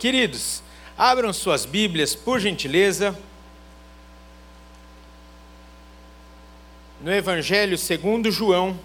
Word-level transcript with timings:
Queridos, 0.00 0.62
abram 0.96 1.32
suas 1.32 1.66
Bíblias, 1.66 2.14
por 2.14 2.38
gentileza. 2.38 3.20
No 7.00 7.12
Evangelho 7.12 7.76
segundo 7.76 8.30
João. 8.30 8.78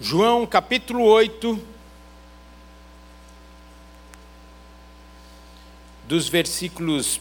João 0.00 0.44
capítulo 0.44 1.04
8, 1.04 1.64
dos 6.08 6.26
versículos 6.28 7.20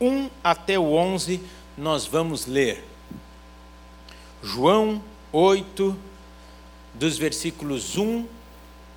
1 0.00 0.30
até 0.44 0.78
o 0.78 0.92
11, 0.92 1.42
nós 1.76 2.06
vamos 2.06 2.46
ler. 2.46 2.84
João 4.40 5.02
8, 5.32 5.98
dos 6.94 7.18
versículos 7.18 7.98
1 7.98 8.35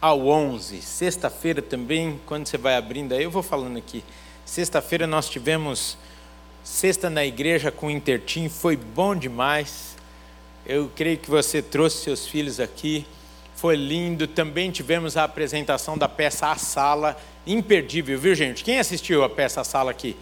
ao 0.02 0.28
11. 0.28 0.82
Sexta-feira 0.82 1.62
também, 1.62 2.20
quando 2.26 2.48
você 2.48 2.58
vai 2.58 2.76
abrindo 2.76 3.14
aí, 3.14 3.24
eu 3.24 3.32
vou 3.32 3.44
falando 3.44 3.78
aqui. 3.78 4.04
Sexta-feira 4.46 5.06
nós 5.06 5.30
tivemos 5.30 5.98
sexta 6.64 7.10
na 7.10 7.26
igreja 7.26 7.72
com 7.72 7.88
o 7.88 7.92
Intertim, 7.92 8.50
foi 8.50 8.76
bom 8.76 9.16
demais. 9.16 9.98
Eu 10.66 10.90
creio 10.96 11.18
que 11.18 11.30
você 11.30 11.62
trouxe 11.62 12.04
seus 12.04 12.28
filhos 12.28 12.60
aqui, 12.60 13.06
foi 13.56 13.76
lindo. 13.76 14.28
Também 14.28 14.72
tivemos 14.72 15.18
a 15.18 15.24
apresentação 15.24 15.98
da 15.98 16.08
peça 16.08 16.48
A 16.48 16.56
Sala, 16.56 17.20
imperdível, 17.46 18.18
viu 18.20 18.36
gente? 18.36 18.64
Quem 18.64 18.80
assistiu 18.80 19.24
a 19.24 19.30
peça 19.30 19.62
A 19.62 19.64
Sala 19.64 19.92
aqui? 19.92 20.16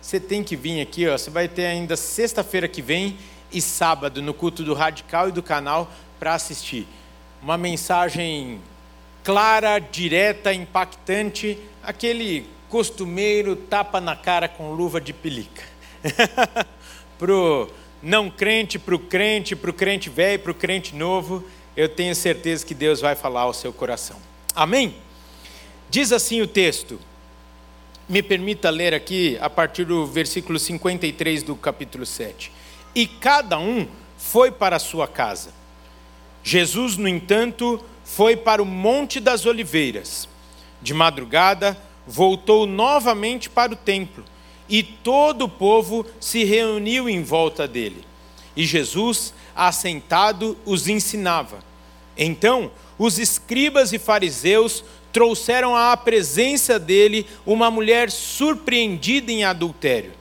Você 0.00 0.20
tem 0.20 0.44
que 0.44 0.54
vir 0.54 0.80
aqui, 0.82 1.08
ó. 1.08 1.16
Você 1.16 1.30
vai 1.30 1.48
ter 1.48 1.66
ainda 1.66 1.96
sexta-feira 1.96 2.68
que 2.68 2.82
vem 2.82 3.16
e 3.50 3.60
sábado 3.60 4.20
no 4.20 4.34
culto 4.34 4.62
do 4.62 4.74
Radical 4.74 5.30
e 5.30 5.32
do 5.32 5.42
canal 5.42 5.90
para 6.18 6.34
assistir. 6.34 6.86
Uma 7.42 7.56
mensagem 7.56 8.60
clara, 9.24 9.78
direta, 9.78 10.52
impactante, 10.52 11.58
aquele 11.82 12.46
costumeiro 12.68 13.56
tapa 13.56 14.00
na 14.00 14.14
cara 14.14 14.46
com 14.46 14.74
luva 14.74 15.00
de 15.00 15.14
pelica. 15.14 15.62
pro 17.18 17.70
não 18.02 18.28
crente, 18.28 18.78
pro 18.78 18.98
crente, 18.98 19.56
pro 19.56 19.72
crente 19.72 20.10
velho, 20.10 20.38
pro 20.40 20.54
crente 20.54 20.94
novo, 20.94 21.42
eu 21.74 21.88
tenho 21.88 22.14
certeza 22.14 22.64
que 22.66 22.74
Deus 22.74 23.00
vai 23.00 23.16
falar 23.16 23.42
ao 23.42 23.54
seu 23.54 23.72
coração. 23.72 24.18
Amém? 24.54 24.94
Diz 25.88 26.12
assim 26.12 26.42
o 26.42 26.46
texto. 26.46 27.00
Me 28.06 28.22
permita 28.22 28.68
ler 28.68 28.92
aqui 28.92 29.38
a 29.40 29.48
partir 29.48 29.86
do 29.86 30.06
versículo 30.06 30.58
53 30.58 31.42
do 31.42 31.56
capítulo 31.56 32.04
7. 32.04 32.52
E 32.94 33.06
cada 33.06 33.58
um 33.58 33.88
foi 34.18 34.50
para 34.50 34.76
a 34.76 34.78
sua 34.78 35.08
casa. 35.08 35.50
Jesus, 36.42 36.98
no 36.98 37.08
entanto, 37.08 37.82
foi 38.04 38.36
para 38.36 38.62
o 38.62 38.66
Monte 38.66 39.18
das 39.18 39.46
Oliveiras. 39.46 40.28
De 40.80 40.92
madrugada, 40.92 41.76
voltou 42.06 42.66
novamente 42.66 43.48
para 43.48 43.72
o 43.72 43.76
templo, 43.76 44.24
e 44.68 44.82
todo 44.82 45.46
o 45.46 45.48
povo 45.48 46.06
se 46.20 46.44
reuniu 46.44 47.08
em 47.08 47.22
volta 47.22 47.66
dele. 47.66 48.04
E 48.56 48.64
Jesus, 48.64 49.34
assentado, 49.56 50.56
os 50.64 50.86
ensinava. 50.86 51.58
Então, 52.16 52.70
os 52.98 53.18
escribas 53.18 53.92
e 53.92 53.98
fariseus 53.98 54.84
trouxeram 55.12 55.74
à 55.74 55.96
presença 55.96 56.78
dele 56.78 57.26
uma 57.46 57.70
mulher 57.70 58.10
surpreendida 58.10 59.32
em 59.32 59.44
adultério. 59.44 60.12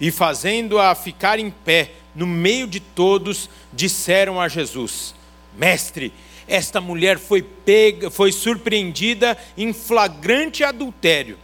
E 0.00 0.10
fazendo-a 0.10 0.94
ficar 0.94 1.38
em 1.38 1.50
pé 1.50 1.92
no 2.14 2.26
meio 2.26 2.66
de 2.66 2.80
todos, 2.80 3.48
disseram 3.72 4.40
a 4.40 4.48
Jesus: 4.48 5.14
Mestre, 5.56 6.12
esta 6.50 6.80
mulher 6.80 7.18
foi 7.18 7.42
pega, 7.42 8.10
foi 8.10 8.32
surpreendida 8.32 9.38
em 9.56 9.72
flagrante 9.72 10.64
adultério. 10.64 11.38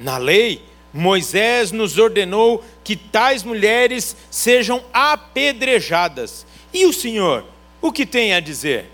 Na 0.00 0.18
lei, 0.18 0.62
Moisés 0.92 1.70
nos 1.70 1.96
ordenou 1.96 2.64
que 2.82 2.96
tais 2.96 3.44
mulheres 3.44 4.16
sejam 4.28 4.82
apedrejadas. 4.92 6.44
E 6.74 6.86
o 6.86 6.92
Senhor, 6.92 7.44
o 7.80 7.92
que 7.92 8.04
tem 8.04 8.34
a 8.34 8.40
dizer? 8.40 8.86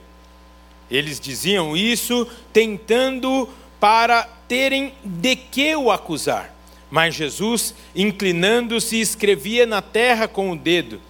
Eles 0.91 1.19
diziam 1.19 1.75
isso 1.75 2.29
tentando 2.53 3.49
para 3.81 4.25
terem 4.47 4.93
de 5.03 5.35
que 5.35 5.75
o 5.75 5.91
acusar. 5.91 6.55
Mas 6.91 7.15
Jesus, 7.15 7.75
inclinando-se, 7.97 9.01
escrevia 9.01 9.65
na 9.65 9.81
terra 9.81 10.29
com 10.29 10.51
o 10.51 10.57
dedo. 10.57 11.01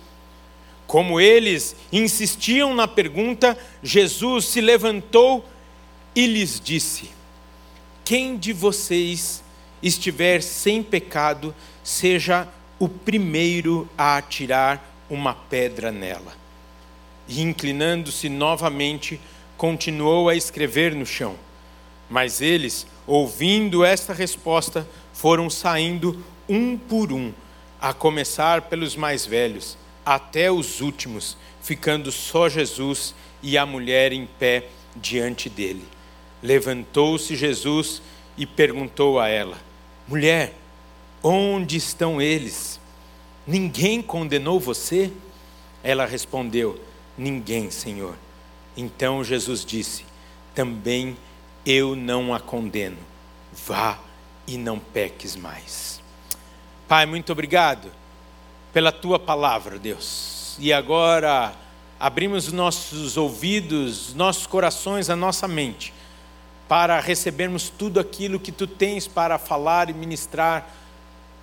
Como 0.92 1.18
eles 1.18 1.74
insistiam 1.90 2.74
na 2.74 2.86
pergunta, 2.86 3.56
Jesus 3.82 4.44
se 4.44 4.60
levantou 4.60 5.42
e 6.14 6.26
lhes 6.26 6.60
disse: 6.60 7.08
Quem 8.04 8.36
de 8.36 8.52
vocês 8.52 9.42
estiver 9.82 10.42
sem 10.42 10.82
pecado, 10.82 11.54
seja 11.82 12.46
o 12.78 12.90
primeiro 12.90 13.88
a 13.96 14.18
atirar 14.18 14.84
uma 15.08 15.32
pedra 15.32 15.90
nela. 15.90 16.34
E 17.26 17.40
inclinando-se 17.40 18.28
novamente, 18.28 19.18
continuou 19.56 20.28
a 20.28 20.36
escrever 20.36 20.94
no 20.94 21.06
chão. 21.06 21.36
Mas 22.10 22.42
eles, 22.42 22.86
ouvindo 23.06 23.82
esta 23.82 24.12
resposta, 24.12 24.86
foram 25.14 25.48
saindo 25.48 26.22
um 26.46 26.76
por 26.76 27.14
um, 27.14 27.32
a 27.80 27.94
começar 27.94 28.60
pelos 28.68 28.94
mais 28.94 29.24
velhos 29.24 29.80
até 30.04 30.50
os 30.50 30.80
últimos, 30.80 31.36
ficando 31.62 32.10
só 32.10 32.48
Jesus 32.48 33.14
e 33.42 33.56
a 33.56 33.64
mulher 33.64 34.12
em 34.12 34.26
pé 34.26 34.68
diante 34.96 35.48
dele. 35.48 35.84
Levantou-se 36.42 37.34
Jesus 37.36 38.02
e 38.36 38.46
perguntou 38.46 39.18
a 39.20 39.28
ela: 39.28 39.58
Mulher, 40.06 40.54
onde 41.22 41.76
estão 41.76 42.20
eles? 42.20 42.80
Ninguém 43.46 44.02
condenou 44.02 44.58
você? 44.58 45.12
Ela 45.82 46.04
respondeu: 46.04 46.80
Ninguém, 47.16 47.70
Senhor. 47.70 48.16
Então 48.76 49.22
Jesus 49.22 49.64
disse: 49.64 50.04
Também 50.54 51.16
eu 51.64 51.94
não 51.94 52.34
a 52.34 52.40
condeno. 52.40 52.98
Vá 53.66 53.98
e 54.46 54.56
não 54.56 54.78
peques 54.78 55.36
mais. 55.36 56.02
Pai, 56.88 57.06
muito 57.06 57.30
obrigado 57.30 58.01
pela 58.72 58.90
tua 58.90 59.18
palavra, 59.18 59.78
Deus. 59.78 60.56
E 60.58 60.72
agora 60.72 61.52
abrimos 62.00 62.50
nossos 62.52 63.16
ouvidos, 63.16 64.14
nossos 64.14 64.46
corações, 64.46 65.10
a 65.10 65.16
nossa 65.16 65.46
mente, 65.46 65.92
para 66.68 66.98
recebermos 67.00 67.68
tudo 67.68 68.00
aquilo 68.00 68.40
que 68.40 68.50
tu 68.50 68.66
tens 68.66 69.06
para 69.06 69.38
falar 69.38 69.90
e 69.90 69.92
ministrar 69.92 70.68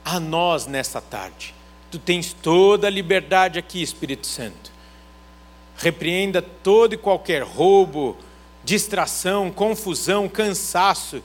a 0.03 0.19
nós 0.19 0.66
nesta 0.66 1.00
tarde. 1.00 1.53
Tu 1.91 2.00
tens 2.00 2.34
toda 2.34 2.88
a 2.88 2.89
liberdade 2.89 3.59
aqui, 3.59 3.81
Espírito 3.81 4.28
Santo. 4.28 4.72
Repreenda 5.78 6.41
todo 6.41 6.94
e 6.94 6.97
qualquer 6.97 7.44
roubo, 7.44 8.18
distração, 8.63 9.50
confusão, 9.50 10.28
cansaço, 10.28 11.23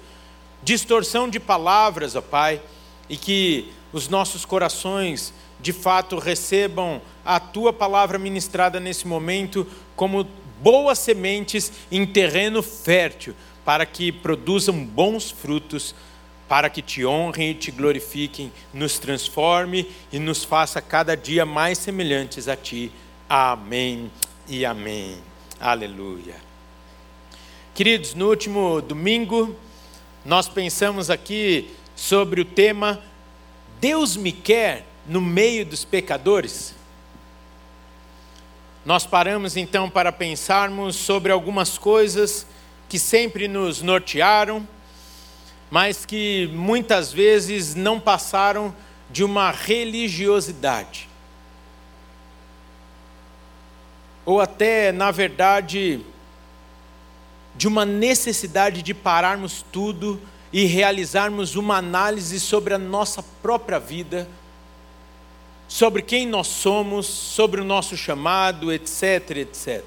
distorção 0.62 1.28
de 1.28 1.40
palavras, 1.40 2.14
ó 2.14 2.20
Pai, 2.20 2.60
e 3.08 3.16
que 3.16 3.72
os 3.92 4.08
nossos 4.08 4.44
corações 4.44 5.32
de 5.60 5.72
fato 5.72 6.18
recebam 6.18 7.00
a 7.24 7.40
tua 7.40 7.72
palavra 7.72 8.18
ministrada 8.18 8.78
nesse 8.78 9.06
momento 9.06 9.66
como 9.96 10.26
boas 10.60 10.98
sementes 10.98 11.72
em 11.90 12.06
terreno 12.06 12.62
fértil, 12.62 13.34
para 13.64 13.86
que 13.86 14.12
produzam 14.12 14.84
bons 14.84 15.30
frutos, 15.30 15.94
para 16.48 16.68
que 16.68 16.82
te 16.82 17.04
honrem 17.04 17.50
e 17.50 17.54
te 17.54 17.70
glorifiquem, 17.70 18.52
nos 18.72 18.98
transforme 18.98 19.90
e 20.12 20.18
nos 20.18 20.44
faça 20.44 20.80
cada 20.80 21.16
dia 21.16 21.46
mais 21.46 21.78
semelhantes 21.78 22.48
a 22.48 22.56
ti. 22.56 22.92
Amém 23.28 24.10
e 24.46 24.64
amém. 24.64 25.16
Aleluia. 25.58 26.36
Queridos, 27.74 28.14
no 28.14 28.28
último 28.28 28.80
domingo, 28.82 29.56
nós 30.24 30.48
pensamos 30.48 31.10
aqui 31.10 31.70
sobre 31.96 32.40
o 32.40 32.44
tema 32.44 33.02
Deus 33.84 34.16
me 34.16 34.32
quer 34.32 34.86
no 35.06 35.20
meio 35.20 35.64
dos 35.66 35.84
pecadores? 35.84 36.74
Nós 38.84 39.06
paramos 39.06 39.56
então 39.56 39.88
para 39.88 40.12
pensarmos 40.12 40.96
sobre 40.96 41.32
algumas 41.32 41.78
coisas 41.78 42.46
que 42.88 42.98
sempre 42.98 43.48
nos 43.48 43.80
nortearam, 43.80 44.66
mas 45.70 46.04
que 46.04 46.50
muitas 46.52 47.12
vezes 47.12 47.74
não 47.74 47.98
passaram 47.98 48.74
de 49.10 49.24
uma 49.24 49.50
religiosidade. 49.50 51.08
Ou 54.26 54.40
até, 54.40 54.92
na 54.92 55.10
verdade, 55.10 56.00
de 57.54 57.68
uma 57.68 57.84
necessidade 57.84 58.82
de 58.82 58.92
pararmos 58.92 59.64
tudo 59.72 60.20
e 60.52 60.64
realizarmos 60.64 61.56
uma 61.56 61.76
análise 61.76 62.38
sobre 62.38 62.74
a 62.74 62.78
nossa 62.78 63.22
própria 63.42 63.78
vida 63.78 64.28
sobre 65.68 66.02
quem 66.02 66.26
nós 66.26 66.46
somos, 66.46 67.06
sobre 67.06 67.60
o 67.60 67.64
nosso 67.64 67.96
chamado, 67.96 68.72
etc, 68.72 69.38
etc. 69.38 69.82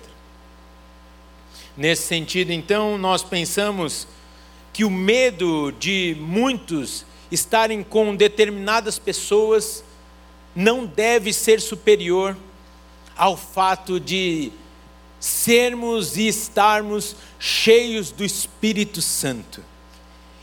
Nesse 1.75 2.03
sentido, 2.03 2.51
então, 2.51 2.97
nós 2.97 3.23
pensamos 3.23 4.07
que 4.73 4.83
o 4.83 4.89
medo 4.89 5.71
de 5.71 6.15
muitos 6.19 7.05
estarem 7.31 7.83
com 7.83 8.15
determinadas 8.15 8.97
pessoas 8.97 9.83
não 10.55 10.85
deve 10.85 11.31
ser 11.31 11.61
superior 11.61 12.35
ao 13.15 13.35
fato 13.37 13.99
de 13.99 14.51
sermos 15.19 16.17
e 16.17 16.27
estarmos 16.27 17.15
cheios 17.39 18.11
do 18.11 18.23
Espírito 18.23 19.01
Santo 19.01 19.63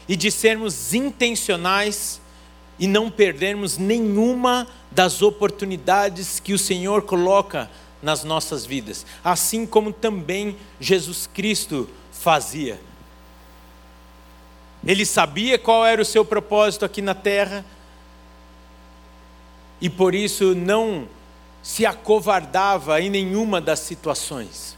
e 0.09 0.17
de 0.17 0.31
sermos 0.31 0.93
intencionais 0.93 2.21
e 2.79 2.87
não 2.87 3.11
perdermos 3.11 3.79
nenhuma 3.79 4.67
das 4.95 5.23
oportunidades 5.23 6.39
que 6.39 6.53
o 6.53 6.59
Senhor 6.59 7.03
coloca 7.03 7.71
nas 8.01 8.23
nossas 8.23 8.65
vidas, 8.65 9.05
assim 9.25 9.67
como 9.67 9.93
também 9.93 10.57
Jesus 10.79 11.27
Cristo 11.27 11.89
fazia. 12.13 12.81
Ele 14.87 15.07
sabia 15.07 15.59
qual 15.59 15.85
era 15.85 16.01
o 16.01 16.05
seu 16.05 16.25
propósito 16.25 16.85
aqui 16.85 17.01
na 17.01 17.15
terra 17.15 17.65
e 19.81 19.89
por 19.89 20.15
isso 20.15 20.55
não 20.55 21.09
se 21.63 21.87
acovardava 21.87 23.01
em 23.01 23.09
nenhuma 23.09 23.61
das 23.61 23.81
situações. 23.81 24.77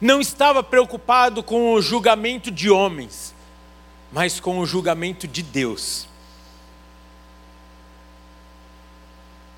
Não 0.00 0.20
estava 0.20 0.62
preocupado 0.62 1.42
com 1.42 1.74
o 1.74 1.82
julgamento 1.82 2.50
de 2.50 2.70
homens, 2.70 3.34
mas 4.10 4.40
com 4.40 4.58
o 4.58 4.66
julgamento 4.66 5.28
de 5.28 5.42
Deus. 5.42 6.09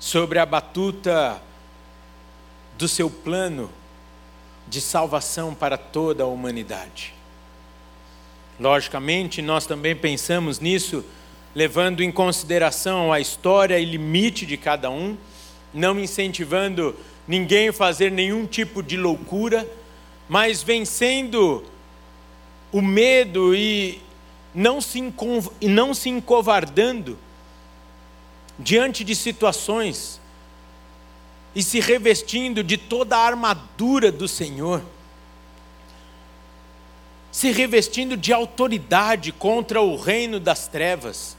Sobre 0.03 0.37
a 0.37 0.45
batuta 0.45 1.41
do 2.77 2.89
seu 2.89 3.09
plano 3.09 3.71
de 4.67 4.81
salvação 4.81 5.55
para 5.55 5.77
toda 5.77 6.23
a 6.23 6.27
humanidade. 6.27 7.13
Logicamente, 8.59 9.41
nós 9.41 9.65
também 9.65 9.95
pensamos 9.95 10.59
nisso, 10.59 11.05
levando 11.55 12.03
em 12.03 12.11
consideração 12.11 13.13
a 13.13 13.21
história 13.21 13.79
e 13.79 13.85
limite 13.85 14.45
de 14.45 14.57
cada 14.57 14.89
um, 14.89 15.15
não 15.73 15.97
incentivando 15.97 16.93
ninguém 17.25 17.69
a 17.69 17.73
fazer 17.73 18.11
nenhum 18.11 18.45
tipo 18.45 18.83
de 18.83 18.97
loucura, 18.97 19.65
mas 20.27 20.61
vencendo 20.61 21.63
o 22.73 22.81
medo 22.81 23.55
e 23.55 24.01
não 24.53 24.81
se, 24.81 25.13
não 25.61 25.93
se 25.93 26.09
encovardando 26.09 27.17
diante 28.57 29.03
de 29.03 29.15
situações 29.15 30.19
e 31.55 31.61
se 31.61 31.79
revestindo 31.79 32.63
de 32.63 32.77
toda 32.77 33.17
a 33.17 33.25
armadura 33.25 34.11
do 34.11 34.27
Senhor, 34.27 34.83
se 37.31 37.51
revestindo 37.51 38.15
de 38.15 38.31
autoridade 38.31 39.31
contra 39.31 39.81
o 39.81 39.95
reino 39.95 40.39
das 40.39 40.67
trevas, 40.67 41.35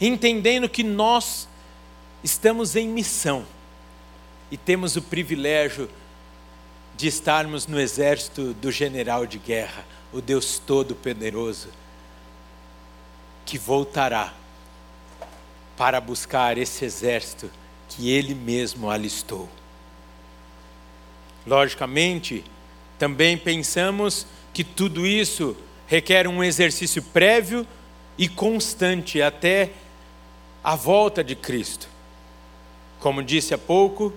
entendendo 0.00 0.68
que 0.68 0.82
nós 0.82 1.48
estamos 2.22 2.76
em 2.76 2.88
missão 2.88 3.46
e 4.50 4.56
temos 4.56 4.96
o 4.96 5.02
privilégio 5.02 5.88
de 6.96 7.08
estarmos 7.08 7.66
no 7.66 7.78
exército 7.78 8.54
do 8.54 8.70
general 8.70 9.26
de 9.26 9.38
guerra, 9.38 9.84
o 10.12 10.20
Deus 10.20 10.58
Todo-Poderoso, 10.58 11.68
que 13.44 13.58
voltará 13.58 14.32
para 15.76 16.00
buscar 16.00 16.56
esse 16.56 16.84
exército 16.84 17.50
que 17.88 18.10
ele 18.10 18.34
mesmo 18.34 18.90
alistou. 18.90 19.48
Logicamente, 21.46 22.44
também 22.98 23.36
pensamos 23.36 24.26
que 24.52 24.64
tudo 24.64 25.06
isso 25.06 25.56
requer 25.86 26.26
um 26.26 26.42
exercício 26.42 27.02
prévio 27.02 27.66
e 28.18 28.28
constante 28.28 29.20
até 29.20 29.72
a 30.64 30.74
volta 30.74 31.22
de 31.22 31.36
Cristo. 31.36 31.88
Como 32.98 33.22
disse 33.22 33.54
há 33.54 33.58
pouco, 33.58 34.12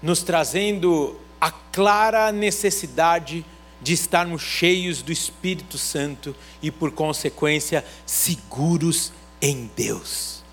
nos 0.00 0.22
trazendo 0.22 1.18
a 1.40 1.50
clara 1.50 2.30
necessidade 2.30 3.44
de 3.80 3.92
estarmos 3.92 4.42
cheios 4.42 5.02
do 5.02 5.10
Espírito 5.10 5.76
Santo 5.76 6.36
e, 6.62 6.70
por 6.70 6.92
consequência, 6.92 7.84
seguros 8.06 9.12
em 9.42 9.68
Deus. 9.76 10.44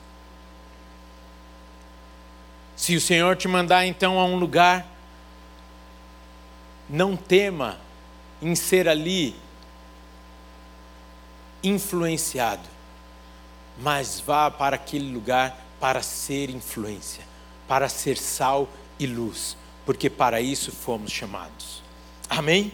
Se 2.76 2.96
o 2.96 3.02
Senhor 3.02 3.38
te 3.38 3.48
mandar 3.48 3.86
então 3.86 4.20
a 4.20 4.26
um 4.26 4.36
lugar, 4.38 4.86
não 6.90 7.16
tema 7.16 7.78
em 8.42 8.56
ser 8.56 8.90
ali 8.90 9.36
influenciado, 11.64 12.68
mas 13.78 14.20
vá 14.20 14.50
para 14.50 14.76
aquele 14.76 15.12
lugar 15.14 15.56
para 15.80 16.02
ser 16.02 16.50
influência, 16.50 17.24
para 17.68 17.88
ser 17.88 18.18
sal 18.18 18.68
e 18.98 19.06
luz, 19.06 19.56
porque 19.86 20.10
para 20.10 20.42
isso 20.42 20.72
fomos 20.72 21.12
chamados. 21.12 21.84
Amém? 22.30 22.72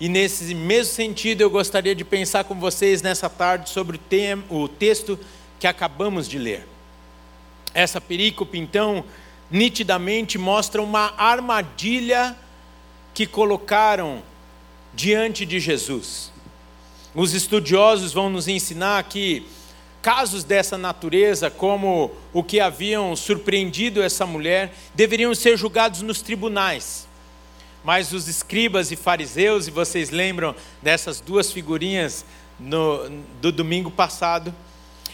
E 0.00 0.08
nesse 0.08 0.54
mesmo 0.54 0.94
sentido, 0.94 1.42
eu 1.42 1.50
gostaria 1.50 1.94
de 1.94 2.04
pensar 2.04 2.44
com 2.44 2.54
vocês 2.54 3.02
nessa 3.02 3.28
tarde 3.28 3.68
sobre 3.68 4.00
o, 4.48 4.62
o 4.62 4.66
texto 4.66 5.18
que 5.58 5.66
acabamos 5.66 6.26
de 6.26 6.38
ler. 6.38 6.66
Essa 7.74 8.00
perícope, 8.00 8.58
então, 8.58 9.04
nitidamente 9.50 10.38
mostra 10.38 10.80
uma 10.80 11.12
armadilha 11.18 12.34
que 13.12 13.26
colocaram 13.26 14.22
diante 14.94 15.44
de 15.44 15.60
Jesus. 15.60 16.32
Os 17.14 17.34
estudiosos 17.34 18.14
vão 18.14 18.30
nos 18.30 18.48
ensinar 18.48 19.02
que 19.04 19.46
casos 20.00 20.44
dessa 20.44 20.78
natureza, 20.78 21.50
como 21.50 22.10
o 22.32 22.42
que 22.42 22.58
haviam 22.58 23.14
surpreendido 23.14 24.02
essa 24.02 24.24
mulher, 24.24 24.72
deveriam 24.94 25.34
ser 25.34 25.58
julgados 25.58 26.00
nos 26.00 26.22
tribunais. 26.22 27.06
Mas 27.82 28.12
os 28.12 28.28
escribas 28.28 28.90
e 28.90 28.96
fariseus, 28.96 29.66
e 29.66 29.70
vocês 29.70 30.10
lembram 30.10 30.54
dessas 30.82 31.20
duas 31.20 31.50
figurinhas 31.50 32.24
no, 32.58 33.08
do 33.40 33.50
domingo 33.50 33.90
passado, 33.90 34.54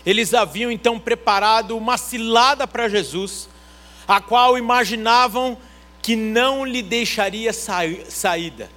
eles 0.05 0.35
haviam 0.35 0.71
então 0.71 0.99
preparado 0.99 1.77
uma 1.77 1.97
cilada 1.97 2.67
para 2.67 2.89
Jesus, 2.89 3.49
a 4.07 4.21
qual 4.21 4.57
imaginavam 4.57 5.59
que 6.01 6.15
não 6.15 6.65
lhe 6.65 6.83
deixaria 6.83 7.53
saída. 7.53 8.71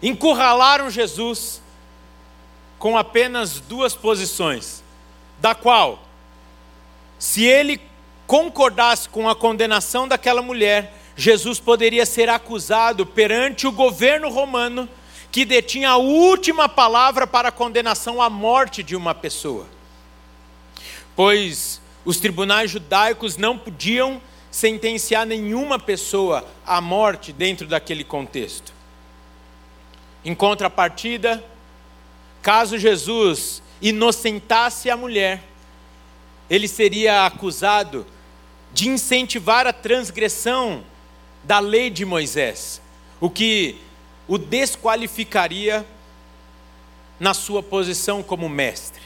Encurralaram 0.00 0.90
Jesus 0.90 1.60
com 2.78 2.96
apenas 2.96 3.60
duas 3.60 3.94
posições, 3.94 4.82
da 5.40 5.54
qual, 5.54 6.02
se 7.18 7.44
ele 7.44 7.80
concordasse 8.26 9.08
com 9.08 9.28
a 9.28 9.36
condenação 9.36 10.08
daquela 10.08 10.42
mulher, 10.42 11.01
Jesus 11.16 11.60
poderia 11.60 12.06
ser 12.06 12.28
acusado 12.28 13.04
perante 13.04 13.66
o 13.66 13.72
governo 13.72 14.28
romano, 14.28 14.88
que 15.30 15.44
detinha 15.44 15.90
a 15.90 15.96
última 15.96 16.68
palavra 16.68 17.26
para 17.26 17.48
a 17.48 17.52
condenação 17.52 18.20
à 18.20 18.28
morte 18.28 18.82
de 18.82 18.96
uma 18.96 19.14
pessoa 19.14 19.66
pois 21.14 21.80
os 22.04 22.18
tribunais 22.18 22.70
judaicos 22.70 23.36
não 23.36 23.56
podiam 23.56 24.20
sentenciar 24.50 25.26
nenhuma 25.26 25.78
pessoa 25.78 26.46
à 26.66 26.80
morte 26.80 27.32
dentro 27.32 27.66
daquele 27.66 28.04
contexto. 28.04 28.72
Em 30.24 30.34
contrapartida, 30.34 31.42
caso 32.42 32.78
Jesus 32.78 33.62
inocentasse 33.80 34.90
a 34.90 34.96
mulher, 34.96 35.42
ele 36.50 36.68
seria 36.68 37.24
acusado 37.24 38.06
de 38.72 38.88
incentivar 38.88 39.66
a 39.66 39.72
transgressão 39.72 40.84
da 41.44 41.58
lei 41.58 41.90
de 41.90 42.04
Moisés, 42.04 42.80
o 43.20 43.28
que 43.28 43.78
o 44.28 44.38
desqualificaria 44.38 45.84
na 47.18 47.34
sua 47.34 47.62
posição 47.62 48.22
como 48.22 48.48
mestre. 48.48 49.02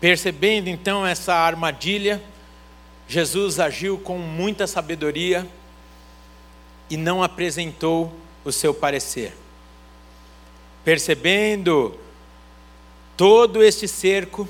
Percebendo 0.00 0.68
então 0.68 1.06
essa 1.06 1.34
armadilha, 1.34 2.22
Jesus 3.08 3.58
agiu 3.58 3.98
com 3.98 4.18
muita 4.18 4.66
sabedoria 4.66 5.46
e 6.90 6.96
não 6.96 7.22
apresentou 7.22 8.12
o 8.44 8.52
seu 8.52 8.74
parecer. 8.74 9.32
Percebendo 10.84 11.98
todo 13.16 13.62
este 13.62 13.88
cerco, 13.88 14.46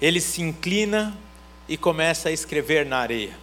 ele 0.00 0.20
se 0.20 0.40
inclina 0.40 1.16
e 1.68 1.76
começa 1.76 2.28
a 2.28 2.32
escrever 2.32 2.86
na 2.86 2.98
areia. 2.98 3.41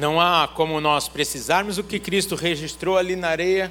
Não 0.00 0.18
há 0.18 0.48
como 0.48 0.80
nós 0.80 1.08
precisarmos 1.08 1.76
o 1.76 1.84
que 1.84 1.98
Cristo 1.98 2.34
registrou 2.34 2.96
ali 2.96 3.14
na 3.14 3.28
areia. 3.28 3.70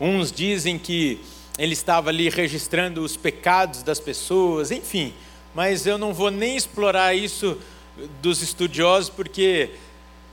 Uns 0.00 0.32
dizem 0.32 0.78
que 0.78 1.20
ele 1.58 1.74
estava 1.74 2.08
ali 2.08 2.30
registrando 2.30 3.02
os 3.02 3.14
pecados 3.14 3.82
das 3.82 4.00
pessoas, 4.00 4.70
enfim. 4.70 5.12
Mas 5.54 5.86
eu 5.86 5.98
não 5.98 6.14
vou 6.14 6.30
nem 6.30 6.56
explorar 6.56 7.14
isso 7.14 7.58
dos 8.22 8.40
estudiosos, 8.40 9.10
porque 9.10 9.68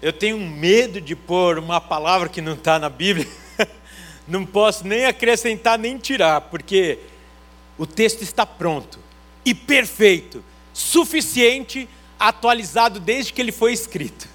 eu 0.01 0.13
tenho 0.13 0.39
medo 0.39 1.01
de 1.01 1.13
pôr 1.13 1.59
uma 1.59 1.81
palavra 1.81 2.29
que 2.29 2.39
não 2.39 2.53
está 2.53 2.79
na 2.79 2.87
Bíblia. 2.87 3.27
não 4.25 4.45
posso 4.45 4.87
nem 4.87 5.03
acrescentar 5.03 5.77
nem 5.77 5.97
tirar, 5.97 6.39
porque 6.39 6.99
o 7.77 7.85
texto 7.85 8.21
está 8.21 8.45
pronto 8.45 8.97
e 9.43 9.53
perfeito, 9.53 10.41
suficiente, 10.73 11.89
atualizado 12.17 12.97
desde 12.97 13.33
que 13.33 13.41
ele 13.41 13.51
foi 13.51 13.73
escrito. 13.73 14.31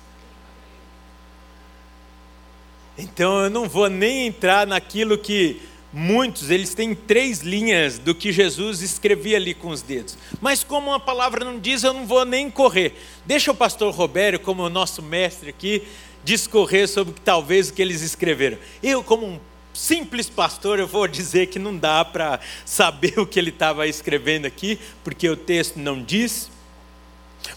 Então 2.99 3.45
eu 3.45 3.50
não 3.50 3.69
vou 3.69 3.88
nem 3.88 4.26
entrar 4.26 4.67
naquilo 4.67 5.17
que 5.17 5.62
muitos, 5.93 6.50
eles 6.50 6.75
têm 6.75 6.97
três 6.97 7.40
linhas 7.40 7.97
do 7.97 8.12
que 8.12 8.33
Jesus 8.33 8.83
escrevia 8.83 9.37
ali 9.37 9.55
com 9.55 9.69
os 9.69 9.83
dedos. 9.83 10.19
Mas 10.40 10.64
como 10.64 10.93
a 10.93 10.99
palavra 10.99 11.45
não 11.45 11.61
diz, 11.61 11.85
eu 11.85 11.95
não 11.95 12.05
vou 12.05 12.25
nem 12.25 12.50
correr. 12.50 12.95
Deixa 13.25 13.52
o 13.52 13.55
pastor 13.55 13.95
Robério, 13.95 14.40
como 14.40 14.64
o 14.64 14.69
nosso 14.69 15.00
mestre 15.00 15.50
aqui, 15.50 15.85
discorrer 16.25 16.88
sobre 16.88 17.14
talvez 17.25 17.69
o 17.69 17.73
que 17.73 17.81
eles 17.81 18.02
escreveram. 18.02 18.59
Eu, 18.83 19.02
como 19.05 19.26
um 19.26 19.40
simples 19.73 20.28
pastor, 20.28 20.81
eu 20.81 20.87
vou 20.87 21.07
dizer 21.07 21.47
que 21.47 21.59
não 21.59 21.76
dá 21.76 22.05
para 22.05 22.40
saber 22.64 23.19
o 23.21 23.26
que 23.26 23.38
ele 23.38 23.50
estava 23.50 23.87
escrevendo 23.87 24.47
aqui, 24.47 24.78
porque 25.05 25.28
o 25.28 25.37
texto 25.37 25.76
não 25.78 26.02
diz. 26.02 26.50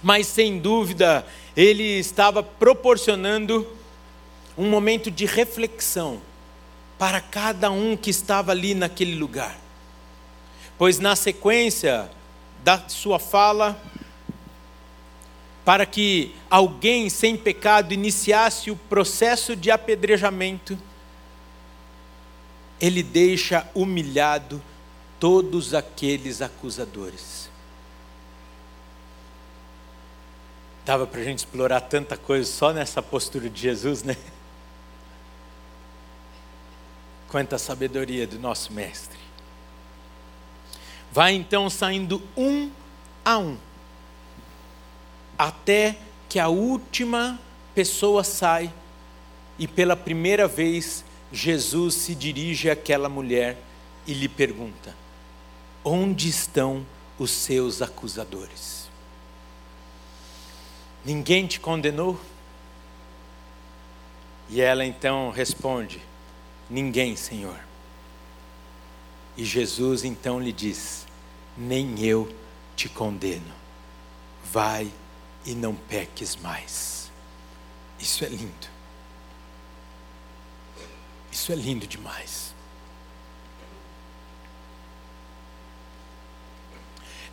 Mas 0.03 0.27
sem 0.27 0.59
dúvida, 0.59 1.25
ele 1.57 1.83
estava 1.83 2.43
proporcionando 2.43 3.67
um 4.57 4.69
momento 4.69 5.09
de 5.09 5.25
reflexão 5.25 6.21
para 6.97 7.19
cada 7.19 7.71
um 7.71 7.97
que 7.97 8.09
estava 8.09 8.51
ali 8.51 8.73
naquele 8.73 9.15
lugar. 9.15 9.57
Pois 10.77 10.99
na 10.99 11.15
sequência 11.15 12.09
da 12.63 12.87
sua 12.87 13.19
fala, 13.19 13.81
para 15.63 15.85
que 15.85 16.35
alguém 16.49 17.09
sem 17.09 17.37
pecado 17.37 17.93
iniciasse 17.93 18.71
o 18.71 18.75
processo 18.75 19.55
de 19.55 19.71
apedrejamento, 19.71 20.77
ele 22.79 23.03
deixa 23.03 23.67
humilhado 23.75 24.61
todos 25.19 25.73
aqueles 25.73 26.41
acusadores. 26.41 27.49
Dava 30.83 31.05
para 31.05 31.21
a 31.21 31.23
gente 31.23 31.39
explorar 31.39 31.81
tanta 31.81 32.17
coisa 32.17 32.51
só 32.51 32.73
nessa 32.73 33.03
postura 33.03 33.47
de 33.47 33.61
Jesus, 33.61 34.01
né? 34.01 34.17
Quanta 37.31 37.57
sabedoria 37.57 38.27
do 38.27 38.37
nosso 38.37 38.73
Mestre. 38.73 39.17
Vai 41.13 41.31
então 41.33 41.69
saindo 41.69 42.21
um 42.35 42.69
a 43.23 43.37
um, 43.37 43.57
até 45.37 45.95
que 46.27 46.37
a 46.37 46.49
última 46.49 47.39
pessoa 47.73 48.21
sai 48.25 48.69
e 49.57 49.65
pela 49.65 49.95
primeira 49.95 50.45
vez 50.45 51.05
Jesus 51.31 51.95
se 51.95 52.13
dirige 52.13 52.69
àquela 52.69 53.07
mulher 53.07 53.57
e 54.05 54.13
lhe 54.13 54.27
pergunta: 54.27 54.93
Onde 55.85 56.27
estão 56.27 56.85
os 57.17 57.31
seus 57.31 57.81
acusadores? 57.81 58.89
Ninguém 61.05 61.47
te 61.47 61.61
condenou? 61.61 62.19
E 64.49 64.59
ela 64.59 64.83
então 64.85 65.29
responde: 65.29 66.10
Ninguém, 66.71 67.17
Senhor. 67.17 67.59
E 69.35 69.43
Jesus 69.43 70.05
então 70.05 70.39
lhe 70.39 70.53
diz: 70.53 71.05
Nem 71.57 71.99
eu 71.99 72.33
te 72.77 72.87
condeno. 72.87 73.53
Vai 74.53 74.89
e 75.45 75.53
não 75.53 75.75
peques 75.75 76.37
mais. 76.37 77.11
Isso 77.99 78.23
é 78.23 78.29
lindo. 78.29 78.71
Isso 81.29 81.51
é 81.51 81.55
lindo 81.55 81.85
demais. 81.85 82.55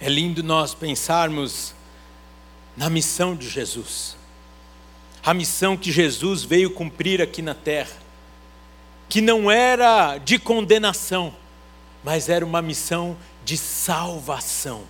É 0.00 0.08
lindo 0.08 0.42
nós 0.42 0.74
pensarmos 0.74 1.74
na 2.76 2.90
missão 2.90 3.36
de 3.36 3.48
Jesus. 3.48 4.16
A 5.22 5.32
missão 5.32 5.76
que 5.76 5.92
Jesus 5.92 6.42
veio 6.42 6.72
cumprir 6.72 7.22
aqui 7.22 7.40
na 7.40 7.54
terra 7.54 8.07
que 9.08 9.20
não 9.20 9.50
era 9.50 10.18
de 10.18 10.38
condenação, 10.38 11.34
mas 12.04 12.28
era 12.28 12.44
uma 12.44 12.60
missão 12.60 13.16
de 13.44 13.56
salvação. 13.56 14.82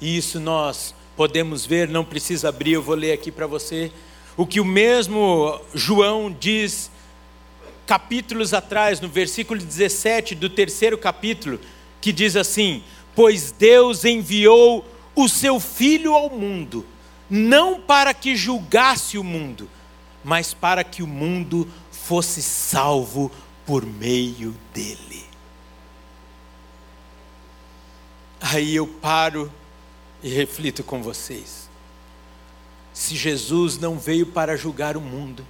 E 0.00 0.16
isso 0.16 0.40
nós 0.40 0.94
podemos 1.16 1.66
ver, 1.66 1.88
não 1.88 2.04
precisa 2.04 2.48
abrir, 2.48 2.72
eu 2.72 2.82
vou 2.82 2.94
ler 2.94 3.12
aqui 3.12 3.30
para 3.30 3.46
você. 3.46 3.92
O 4.36 4.46
que 4.46 4.60
o 4.60 4.64
mesmo 4.64 5.60
João 5.74 6.34
diz 6.38 6.90
capítulos 7.86 8.54
atrás, 8.54 9.00
no 9.00 9.08
versículo 9.08 9.60
17 9.60 10.34
do 10.34 10.48
terceiro 10.48 10.96
capítulo, 10.96 11.60
que 12.00 12.12
diz 12.12 12.36
assim: 12.36 12.82
Pois 13.14 13.52
Deus 13.52 14.04
enviou 14.04 14.86
o 15.14 15.28
seu 15.28 15.60
Filho 15.60 16.14
ao 16.14 16.30
mundo, 16.30 16.86
não 17.28 17.80
para 17.80 18.14
que 18.14 18.34
julgasse 18.34 19.18
o 19.18 19.24
mundo, 19.24 19.68
mas 20.24 20.54
para 20.54 20.82
que 20.82 21.02
o 21.02 21.06
mundo 21.06 21.68
fosse 21.90 22.40
salvo 22.40 23.30
por 23.70 23.86
meio 23.86 24.50
dele. 24.74 25.24
Aí 28.40 28.74
eu 28.74 28.84
paro 28.84 29.48
e 30.20 30.28
reflito 30.28 30.82
com 30.82 31.00
vocês. 31.00 31.70
Se 32.92 33.14
Jesus 33.14 33.78
não 33.78 33.96
veio 33.96 34.26
para 34.26 34.56
julgar 34.56 34.96
o 34.96 35.00
mundo, 35.00 35.46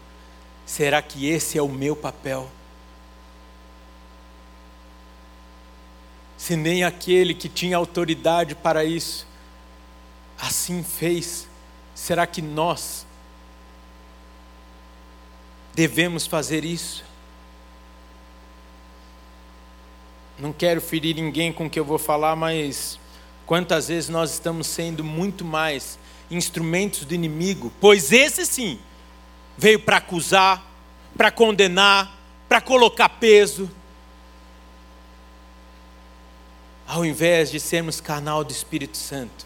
será 0.66 1.00
que 1.00 1.30
esse 1.30 1.56
é 1.56 1.62
o 1.62 1.68
meu 1.70 1.96
papel? 1.96 2.50
Se 6.36 6.56
nem 6.56 6.84
aquele 6.84 7.32
que 7.32 7.48
tinha 7.48 7.78
autoridade 7.78 8.54
para 8.54 8.84
isso 8.84 9.26
assim 10.38 10.82
fez, 10.82 11.48
será 11.94 12.26
que 12.26 12.42
nós 12.42 13.06
devemos 15.74 16.26
fazer 16.26 16.66
isso? 16.66 17.08
Não 20.40 20.54
quero 20.54 20.80
ferir 20.80 21.14
ninguém 21.16 21.52
com 21.52 21.66
o 21.66 21.70
que 21.70 21.78
eu 21.78 21.84
vou 21.84 21.98
falar, 21.98 22.34
mas 22.34 22.98
quantas 23.44 23.88
vezes 23.88 24.08
nós 24.08 24.32
estamos 24.32 24.66
sendo 24.66 25.04
muito 25.04 25.44
mais 25.44 25.98
instrumentos 26.30 27.04
do 27.04 27.14
inimigo, 27.14 27.70
pois 27.78 28.10
esse 28.10 28.46
sim 28.46 28.80
veio 29.58 29.80
para 29.80 29.98
acusar, 29.98 30.64
para 31.14 31.30
condenar, 31.30 32.18
para 32.48 32.58
colocar 32.58 33.10
peso. 33.10 33.70
Ao 36.86 37.04
invés 37.04 37.50
de 37.50 37.60
sermos 37.60 38.00
canal 38.00 38.42
do 38.42 38.50
Espírito 38.50 38.96
Santo, 38.96 39.44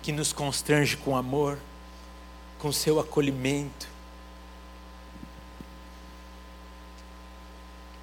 que 0.00 0.12
nos 0.12 0.32
constrange 0.32 0.96
com 0.96 1.16
amor, 1.16 1.58
com 2.60 2.70
seu 2.70 3.00
acolhimento, 3.00 3.88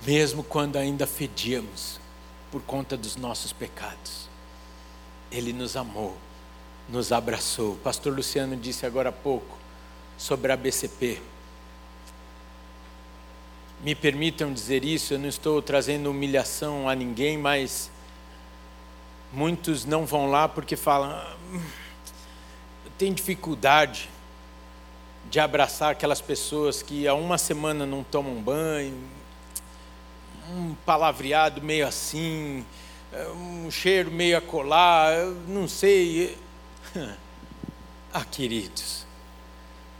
mesmo 0.05 0.43
quando 0.43 0.75
ainda 0.75 1.07
fedíamos, 1.07 2.00
por 2.51 2.61
conta 2.61 2.97
dos 2.97 3.15
nossos 3.15 3.53
pecados. 3.53 4.29
Ele 5.31 5.53
nos 5.53 5.77
amou, 5.77 6.17
nos 6.89 7.11
abraçou. 7.11 7.73
O 7.73 7.77
pastor 7.77 8.13
Luciano 8.13 8.57
disse 8.57 8.85
agora 8.85 9.09
há 9.09 9.13
pouco 9.13 9.57
sobre 10.17 10.51
a 10.51 10.57
BCP. 10.57 11.21
Me 13.81 13.95
permitam 13.95 14.53
dizer 14.53 14.83
isso, 14.83 15.13
eu 15.13 15.19
não 15.19 15.29
estou 15.29 15.61
trazendo 15.61 16.11
humilhação 16.11 16.87
a 16.87 16.93
ninguém, 16.93 17.37
mas 17.37 17.89
muitos 19.31 19.85
não 19.85 20.05
vão 20.05 20.29
lá 20.29 20.47
porque 20.47 20.75
falam: 20.75 21.09
ah, 21.09 21.35
eu 22.85 22.91
tenho 22.97 23.15
dificuldade 23.15 24.09
de 25.29 25.39
abraçar 25.39 25.91
aquelas 25.91 26.19
pessoas 26.19 26.81
que 26.83 27.07
há 27.07 27.13
uma 27.13 27.37
semana 27.37 27.85
não 27.85 28.03
tomam 28.03 28.35
banho, 28.35 28.93
um 30.51 30.75
palavreado 30.85 31.61
meio 31.61 31.87
assim, 31.87 32.65
um 33.35 33.71
cheiro 33.71 34.11
meio 34.11 34.37
a 34.37 34.41
colar, 34.41 35.13
não 35.47 35.67
sei. 35.67 36.37
Ah, 38.13 38.25
queridos, 38.25 39.05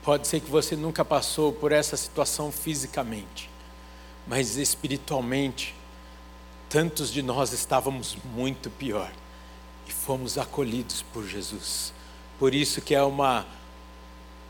pode 0.04 0.28
ser 0.28 0.42
que 0.42 0.52
você 0.52 0.76
nunca 0.76 1.06
passou 1.06 1.54
por 1.54 1.72
essa 1.72 1.96
situação 1.96 2.52
fisicamente, 2.52 3.50
mas 4.28 4.58
espiritualmente, 4.58 5.74
tantos 6.68 7.10
de 7.10 7.22
nós 7.22 7.54
estávamos 7.54 8.18
muito 8.36 8.70
pior 8.70 9.10
e 9.88 9.94
fomos 9.94 10.38
acolhidos 10.38 11.02
por 11.14 11.26
Jesus. 11.26 11.94
Por 12.38 12.54
isso 12.54 12.82
que 12.82 12.94
é 12.94 13.02
uma 13.02 13.46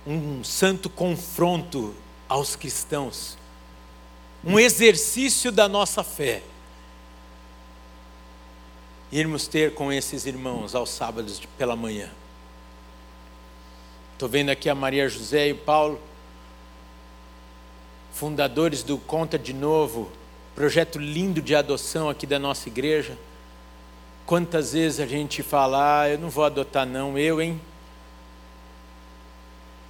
um 0.07 0.43
santo 0.43 0.89
confronto 0.89 1.93
aos 2.27 2.55
cristãos 2.55 3.37
um 4.43 4.59
exercício 4.59 5.51
da 5.51 5.67
nossa 5.67 6.03
fé. 6.03 6.41
Irmos 9.11 9.47
ter 9.47 9.73
com 9.73 9.91
esses 9.91 10.25
irmãos 10.25 10.73
aos 10.73 10.89
sábados 10.89 11.41
pela 11.57 11.75
manhã. 11.75 12.09
Estou 14.13 14.29
vendo 14.29 14.49
aqui 14.49 14.69
a 14.69 14.75
Maria 14.75 15.07
José 15.09 15.49
e 15.49 15.51
o 15.51 15.57
Paulo. 15.57 15.99
fundadores 18.13 18.83
do 18.83 18.97
Conta 18.97 19.39
de 19.39 19.53
Novo, 19.53 20.11
projeto 20.53 20.99
lindo 20.99 21.41
de 21.41 21.55
adoção 21.55 22.09
aqui 22.09 22.27
da 22.27 22.37
nossa 22.37 22.67
igreja. 22.67 23.17
Quantas 24.25 24.73
vezes 24.73 24.99
a 24.99 25.05
gente 25.05 25.41
fala, 25.41 26.01
ah, 26.01 26.09
eu 26.09 26.19
não 26.19 26.29
vou 26.29 26.43
adotar 26.43 26.85
não, 26.85 27.17
eu, 27.17 27.41
hein? 27.41 27.59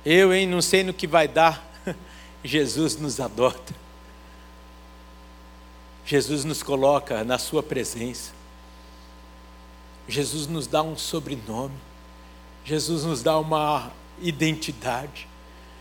Eu, 0.05 0.33
hein, 0.33 0.47
não 0.47 0.61
sei 0.61 0.83
no 0.83 0.93
que 0.93 1.07
vai 1.07 1.27
dar. 1.27 1.63
Jesus 2.43 2.95
nos 2.95 3.19
adota. 3.19 3.80
Jesus 6.11 6.43
nos 6.43 6.61
coloca 6.61 7.23
na 7.23 7.37
sua 7.37 7.63
presença. 7.63 8.33
Jesus 10.09 10.45
nos 10.45 10.67
dá 10.67 10.83
um 10.83 10.97
sobrenome. 10.97 11.77
Jesus 12.65 13.05
nos 13.05 13.23
dá 13.23 13.39
uma 13.39 13.93
identidade. 14.21 15.25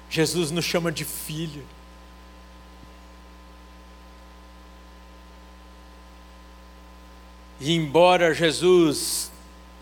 Jesus 0.09 0.53
nos 0.53 0.65
chama 0.65 0.93
de 0.93 1.05
filho. 1.05 1.65
E 7.59 7.75
embora 7.75 8.33
Jesus 8.33 9.33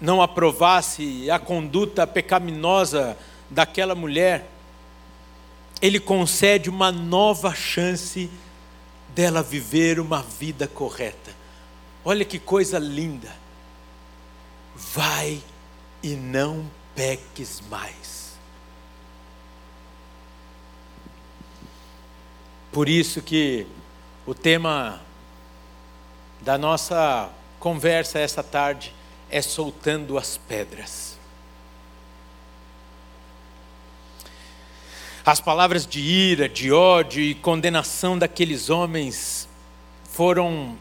não 0.01 0.23
aprovasse 0.23 1.31
a 1.31 1.39
conduta 1.39 2.07
pecaminosa 2.07 3.19
daquela 3.51 3.95
mulher, 3.95 4.49
ele 5.83 6.01
concede 6.01 6.71
uma 6.71 6.91
nova 6.91 7.55
chance 7.55 8.31
dela 9.19 9.43
viver 9.43 9.99
uma 9.99 10.23
vida 10.23 10.69
correta. 10.69 11.33
Olha 12.05 12.25
que 12.25 12.39
coisa 12.39 12.79
linda. 12.79 13.35
Vai 14.77 15.43
e 16.01 16.11
não 16.15 16.71
peques 16.95 17.61
mais. 17.69 18.39
Por 22.71 22.89
isso 22.89 23.21
que 23.21 23.67
o 24.25 24.37
tema 24.37 25.01
da 26.41 26.57
nossa 26.57 27.29
conversa 27.59 28.21
essa 28.21 28.45
tarde 28.45 28.95
é 29.29 29.43
soltando 29.43 30.17
as 30.17 30.39
pedras. 30.39 31.18
As 35.29 35.43
palavras 35.43 35.87
de 35.87 36.01
ira, 36.01 36.49
de 36.49 36.73
ódio 36.73 37.21
e 37.21 37.35
condenação 37.35 38.19
daqueles 38.19 38.71
homens 38.71 39.47
foram 40.11 40.75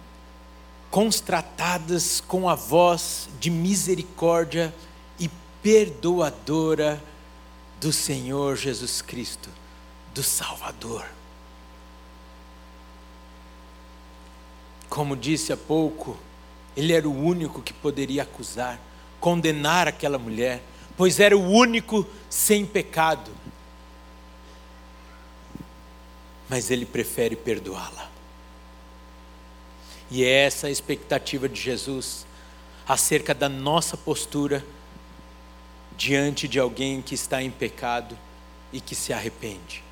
constratadas 0.89 2.21
com 2.21 2.47
a 2.47 2.55
voz 2.55 3.27
de 3.41 3.49
misericórdia 3.49 4.73
e 5.19 5.29
perdoadora 5.61 7.03
do 7.81 7.91
Senhor 7.91 8.55
Jesus 8.55 9.01
Cristo, 9.01 9.49
do 10.13 10.23
Salvador. 10.23 11.05
Como 14.87 15.17
disse 15.17 15.51
há 15.51 15.57
pouco, 15.57 16.17
ele 16.77 16.93
era 16.93 17.09
o 17.09 17.21
único 17.21 17.61
que 17.61 17.73
poderia 17.73 18.23
acusar, 18.23 18.79
condenar 19.19 19.89
aquela 19.89 20.17
mulher, 20.17 20.63
pois 20.95 21.19
era 21.19 21.37
o 21.37 21.49
único 21.49 22.07
sem 22.29 22.65
pecado. 22.65 23.29
Mas 26.49 26.71
ele 26.71 26.85
prefere 26.85 27.35
perdoá-la. 27.35 28.09
E 30.09 30.23
é 30.23 30.45
essa 30.45 30.67
a 30.67 30.71
expectativa 30.71 31.49
de 31.49 31.59
Jesus 31.59 32.25
acerca 32.87 33.33
da 33.33 33.49
nossa 33.49 33.97
postura 33.97 34.65
diante 35.97 36.47
de 36.47 36.59
alguém 36.59 37.01
que 37.01 37.15
está 37.15 37.41
em 37.41 37.51
pecado 37.51 38.17
e 38.71 38.79
que 38.79 38.95
se 38.95 39.11
arrepende. 39.11 39.83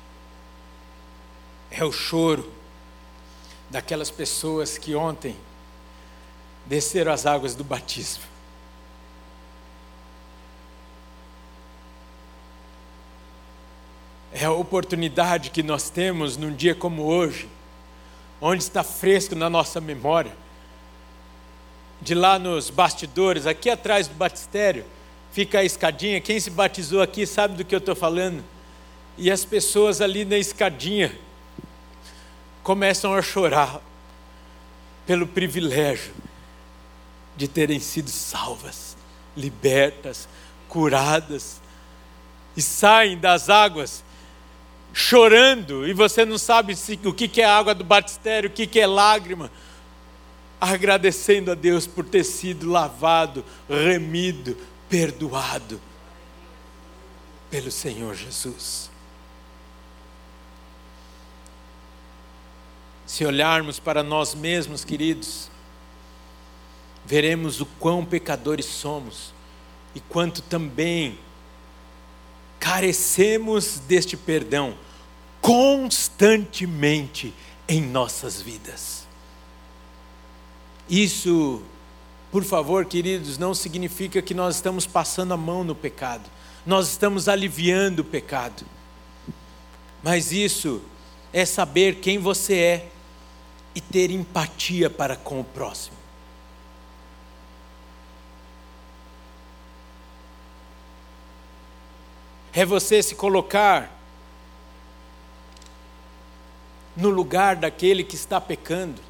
É 1.70 1.84
o 1.84 1.92
choro 1.92 2.50
daquelas 3.68 4.10
pessoas 4.10 4.78
que 4.78 4.94
ontem 4.94 5.36
desceram 6.64 7.12
as 7.12 7.26
águas 7.26 7.54
do 7.54 7.64
batismo. 7.64 8.35
É 14.32 14.44
a 14.44 14.52
oportunidade 14.52 15.50
que 15.50 15.62
nós 15.62 15.88
temos 15.88 16.36
num 16.36 16.54
dia 16.54 16.74
como 16.74 17.02
hoje, 17.04 17.48
onde 18.40 18.62
está 18.62 18.82
fresco 18.82 19.34
na 19.34 19.48
nossa 19.48 19.80
memória, 19.80 20.36
de 22.00 22.14
lá 22.14 22.38
nos 22.38 22.68
bastidores, 22.68 23.46
aqui 23.46 23.70
atrás 23.70 24.08
do 24.08 24.14
batistério, 24.14 24.84
fica 25.32 25.60
a 25.60 25.64
escadinha. 25.64 26.20
Quem 26.20 26.38
se 26.38 26.50
batizou 26.50 27.00
aqui 27.00 27.26
sabe 27.26 27.56
do 27.56 27.64
que 27.64 27.74
eu 27.74 27.78
estou 27.78 27.94
falando. 27.94 28.44
E 29.16 29.30
as 29.30 29.44
pessoas 29.44 30.00
ali 30.00 30.24
na 30.24 30.36
escadinha 30.36 31.16
começam 32.62 33.14
a 33.14 33.22
chorar 33.22 33.80
pelo 35.06 35.26
privilégio 35.26 36.12
de 37.36 37.46
terem 37.46 37.78
sido 37.78 38.10
salvas, 38.10 38.96
libertas, 39.36 40.28
curadas, 40.68 41.60
e 42.56 42.62
saem 42.62 43.18
das 43.18 43.48
águas 43.50 44.02
chorando, 44.96 45.86
e 45.86 45.92
você 45.92 46.24
não 46.24 46.38
sabe 46.38 46.74
se, 46.74 46.98
o 47.04 47.12
que, 47.12 47.42
é 47.42 47.44
água 47.44 47.74
do 47.74 47.84
batistério, 47.84 48.48
o 48.48 48.52
que 48.52 48.80
é 48.80 48.86
lágrima, 48.86 49.52
agradecendo 50.58 51.52
a 51.52 51.54
Deus 51.54 51.86
por 51.86 52.02
ter 52.02 52.24
sido 52.24 52.70
lavado, 52.70 53.44
remido, 53.68 54.56
perdoado 54.88 55.78
pelo 57.50 57.70
Senhor 57.70 58.14
Jesus. 58.14 58.90
Se 63.04 63.22
olharmos 63.22 63.78
para 63.78 64.02
nós 64.02 64.34
mesmos, 64.34 64.82
queridos, 64.82 65.50
veremos 67.04 67.60
o 67.60 67.66
quão 67.66 68.02
pecadores 68.02 68.64
somos 68.64 69.34
e 69.94 70.00
quanto 70.00 70.40
também 70.40 71.18
carecemos 72.58 73.78
deste 73.80 74.16
perdão 74.16 74.85
constantemente 75.46 77.32
em 77.68 77.80
nossas 77.80 78.42
vidas. 78.42 79.06
Isso, 80.90 81.62
por 82.32 82.42
favor, 82.42 82.84
queridos, 82.84 83.38
não 83.38 83.54
significa 83.54 84.20
que 84.20 84.34
nós 84.34 84.56
estamos 84.56 84.88
passando 84.88 85.34
a 85.34 85.36
mão 85.36 85.62
no 85.62 85.72
pecado, 85.72 86.28
nós 86.66 86.88
estamos 86.88 87.28
aliviando 87.28 88.00
o 88.00 88.04
pecado, 88.04 88.66
mas 90.02 90.32
isso 90.32 90.82
é 91.32 91.44
saber 91.44 92.00
quem 92.00 92.18
você 92.18 92.54
é 92.56 92.88
e 93.72 93.80
ter 93.80 94.10
empatia 94.10 94.90
para 94.90 95.14
com 95.14 95.38
o 95.38 95.44
próximo. 95.44 95.96
é 102.52 102.64
você 102.64 103.02
se 103.02 103.14
colocar 103.14 103.95
no 106.96 107.10
lugar 107.10 107.56
daquele 107.56 108.02
que 108.02 108.14
está 108.14 108.40
pecando. 108.40 109.00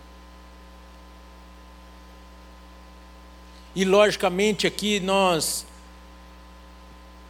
E 3.74 3.84
logicamente 3.84 4.66
aqui 4.66 4.98
nós 5.00 5.66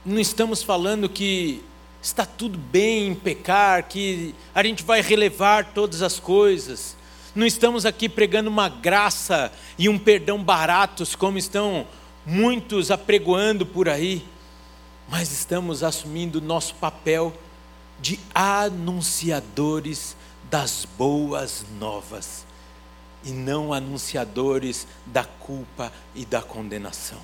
não 0.04 0.20
estamos 0.20 0.62
falando 0.62 1.08
que 1.08 1.62
está 2.00 2.24
tudo 2.24 2.56
bem 2.56 3.08
em 3.08 3.14
pecar, 3.14 3.88
que 3.88 4.34
a 4.54 4.62
gente 4.62 4.82
vai 4.82 5.00
relevar 5.02 5.72
todas 5.74 6.02
as 6.02 6.20
coisas. 6.20 6.96
Não 7.34 7.44
estamos 7.44 7.84
aqui 7.84 8.08
pregando 8.08 8.48
uma 8.48 8.68
graça 8.68 9.52
e 9.76 9.88
um 9.88 9.98
perdão 9.98 10.42
baratos, 10.42 11.14
como 11.14 11.36
estão 11.36 11.86
muitos 12.24 12.90
apregoando 12.90 13.66
por 13.66 13.88
aí 13.88 14.24
mas 15.08 15.32
estamos 15.32 15.82
assumindo 15.82 16.40
nosso 16.40 16.74
papel 16.74 17.32
de 18.00 18.18
anunciadores 18.34 20.15
das 20.50 20.86
boas 20.96 21.64
novas 21.78 22.44
e 23.24 23.30
não 23.30 23.72
anunciadores 23.72 24.86
da 25.04 25.24
culpa 25.24 25.92
e 26.14 26.24
da 26.24 26.40
condenação. 26.40 27.20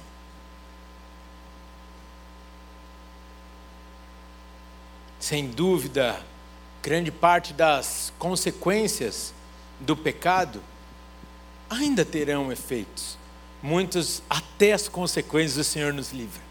Sem 5.20 5.48
dúvida, 5.48 6.20
grande 6.82 7.12
parte 7.12 7.52
das 7.52 8.12
consequências 8.18 9.32
do 9.78 9.96
pecado 9.96 10.60
ainda 11.70 12.04
terão 12.04 12.50
efeitos. 12.50 13.16
Muitos, 13.62 14.20
até 14.28 14.72
as 14.72 14.88
consequências, 14.88 15.68
o 15.68 15.70
Senhor 15.70 15.92
nos 15.92 16.12
livra. 16.12 16.42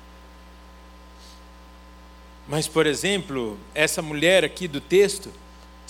Mas, 2.47 2.67
por 2.67 2.87
exemplo, 2.87 3.59
essa 3.75 4.01
mulher 4.01 4.45
aqui 4.45 4.67
do 4.67 4.79
texto 4.79 5.29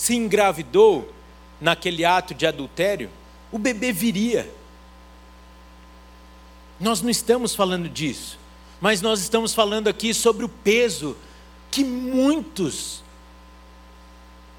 se 0.02 0.16
engravidou 0.16 1.14
naquele 1.60 2.04
ato 2.04 2.34
de 2.34 2.48
adultério, 2.48 3.08
o 3.52 3.60
bebê 3.60 3.92
viria. 3.94 4.52
Nós 6.80 7.04
não 7.04 7.10
estamos 7.12 7.54
falando 7.54 7.88
disso, 7.88 8.40
mas 8.82 9.00
nós 9.00 9.22
estamos 9.22 9.54
falando 9.54 9.88
aqui 9.88 10.12
sobre 10.12 10.44
o 10.44 10.50
peso 10.50 11.16
que 11.70 11.84
muitos 11.84 13.04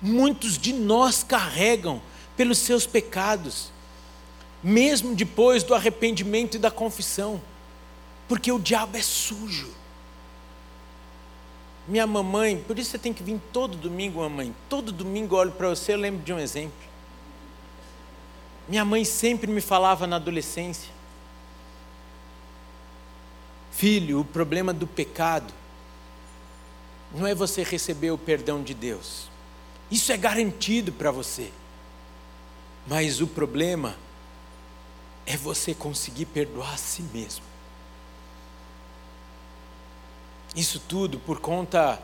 muitos 0.00 0.56
de 0.56 0.72
nós 0.72 1.24
carregam 1.24 2.00
pelos 2.36 2.58
seus 2.58 2.86
pecados, 2.86 3.72
mesmo 4.62 5.12
depois 5.12 5.64
do 5.64 5.74
arrependimento 5.74 6.54
e 6.54 6.60
da 6.60 6.70
confissão, 6.70 7.42
porque 8.28 8.52
o 8.52 8.60
diabo 8.60 8.96
é 8.96 9.02
sujo. 9.02 9.74
Minha 11.86 12.06
mamãe, 12.06 12.58
por 12.58 12.78
isso 12.78 12.90
você 12.90 12.98
tem 12.98 13.12
que 13.12 13.22
vir 13.22 13.40
todo 13.52 13.76
domingo, 13.76 14.20
mamãe. 14.20 14.54
Todo 14.68 14.92
domingo 14.92 15.34
eu 15.34 15.40
olho 15.40 15.52
para 15.52 15.68
você, 15.68 15.92
eu 15.92 15.98
lembro 15.98 16.22
de 16.22 16.32
um 16.32 16.38
exemplo. 16.38 16.92
Minha 18.68 18.84
mãe 18.84 19.04
sempre 19.04 19.50
me 19.50 19.60
falava 19.60 20.06
na 20.06 20.16
adolescência: 20.16 20.90
Filho, 23.72 24.20
o 24.20 24.24
problema 24.24 24.72
do 24.72 24.86
pecado 24.86 25.52
não 27.14 27.26
é 27.26 27.34
você 27.34 27.62
receber 27.62 28.10
o 28.10 28.18
perdão 28.18 28.62
de 28.62 28.74
Deus. 28.74 29.28
Isso 29.90 30.12
é 30.12 30.16
garantido 30.16 30.92
para 30.92 31.10
você. 31.10 31.52
Mas 32.86 33.20
o 33.20 33.26
problema 33.26 33.96
é 35.26 35.36
você 35.36 35.74
conseguir 35.74 36.26
perdoar 36.26 36.74
a 36.74 36.76
si 36.76 37.02
mesmo. 37.02 37.51
Isso 40.54 40.80
tudo 40.80 41.18
por 41.18 41.40
conta 41.40 42.00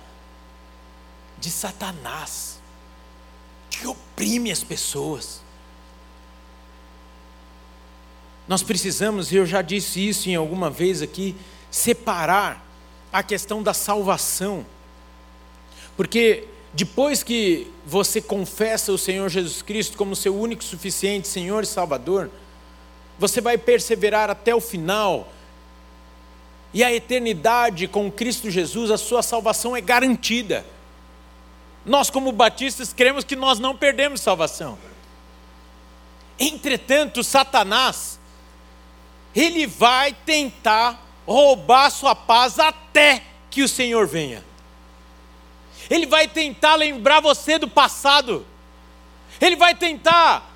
de 1.39 1.51
Satanás, 1.51 2.59
que 3.71 3.87
oprime 3.87 4.51
as 4.51 4.65
pessoas. 4.65 5.43
Nós 8.47 8.63
precisamos, 8.63 9.31
e 9.31 9.37
eu 9.37 9.45
já 9.45 9.61
disse 9.61 10.07
isso 10.09 10.29
em 10.31 10.35
alguma 10.35 10.71
vez 10.71 11.03
aqui, 11.03 11.37
separar 11.71 12.67
a 13.13 13.23
questão 13.23 13.63
da 13.63 13.75
salvação. 13.75 14.65
Porque 15.97 16.49
depois 16.73 17.23
que 17.23 17.71
você 17.87 18.21
confessa 18.21 18.93
o 18.93 18.99
Senhor 18.99 19.29
Jesus 19.29 19.61
Cristo 19.61 19.99
como 19.99 20.17
seu 20.17 20.35
único 20.35 20.65
suficiente 20.65 21.29
Senhor 21.29 21.63
e 21.63 21.67
Salvador, 21.67 22.31
você 23.19 23.41
vai 23.41 23.59
perseverar 23.59 24.31
até 24.31 24.55
o 24.55 24.61
final 24.61 25.31
e 26.73 26.85
a 26.85 26.93
eternidade 26.93 27.89
com 27.89 28.11
Cristo 28.11 28.51
Jesus, 28.51 28.91
a 28.91 28.99
sua 28.99 29.23
salvação 29.23 29.77
é 29.77 29.81
garantida. 29.81 30.65
Nós, 31.85 32.11
como 32.11 32.31
batistas, 32.33 32.93
cremos 32.93 33.25
que 33.25 33.35
nós 33.35 33.59
não 33.59 33.75
perdemos 33.75 34.21
salvação. 34.21 34.79
Entretanto, 36.39 37.25
Satanás, 37.25 38.21
ele 39.35 39.67
vai 39.67 40.13
tentar 40.13 41.03
roubar 41.27 41.91
sua 41.91 42.15
paz 42.15 42.59
até 42.59 43.23
que 43.51 43.63
o 43.63 43.69
Senhor 43.69 44.07
venha. 44.07 44.45
Ele 45.91 46.07
vai 46.07 46.29
tentar 46.29 46.75
lembrar 46.75 47.21
você 47.21 47.59
do 47.59 47.69
passado. 47.69 48.47
Ele 49.41 49.57
vai 49.57 49.75
tentar 49.75 50.51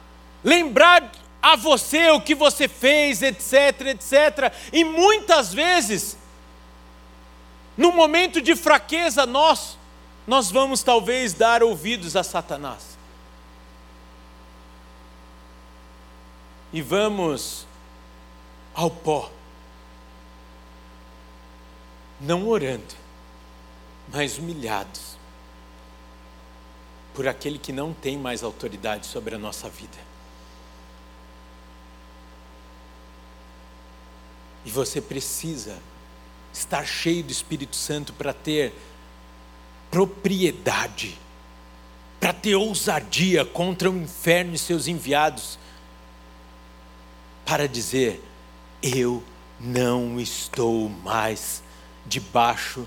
lembrar 0.45 1.11
a 1.43 1.57
você 1.57 2.11
o 2.11 2.21
que 2.21 2.37
você 2.37 2.69
fez, 2.69 3.21
etc, 3.21 3.89
etc. 3.89 4.53
E 4.73 4.85
muitas 4.85 5.53
vezes, 5.53 6.17
no 7.77 7.91
momento 7.91 8.41
de 8.41 8.55
fraqueza 8.55 9.27
nós, 9.27 9.77
nós 10.25 10.51
vamos 10.53 10.85
talvez 10.85 11.35
dar 11.35 11.65
ouvidos 11.65 12.15
a 12.15 12.23
Satanás. 12.23 12.97
E 16.73 16.81
vamos 16.81 17.67
ao 18.73 18.89
pó. 18.89 19.31
Não 22.21 22.49
orando, 22.49 22.95
mas 24.09 24.39
humilhados 24.39 25.19
por 27.13 27.27
aquele 27.27 27.59
que 27.59 27.73
não 27.73 27.93
tem 27.93 28.17
mais 28.17 28.43
autoridade 28.43 29.07
sobre 29.07 29.35
a 29.35 29.39
nossa 29.39 29.69
vida. 29.69 30.12
E 34.65 34.71
você 34.71 35.01
precisa 35.01 35.79
estar 36.53 36.85
cheio 36.87 37.25
do 37.25 37.33
Espírito 37.33 37.77
Santo 37.77 38.13
para 38.13 38.33
ter 38.33 38.73
propriedade, 39.91 41.19
para 42.21 42.33
ter 42.33 42.55
ousadia 42.55 43.45
contra 43.45 43.91
o 43.91 43.97
inferno 43.97 44.55
e 44.55 44.59
seus 44.59 44.87
enviados, 44.87 45.59
para 47.45 47.67
dizer: 47.67 48.23
Eu 48.83 49.23
não 49.59 50.21
estou 50.21 50.89
mais 50.89 51.63
debaixo 52.07 52.87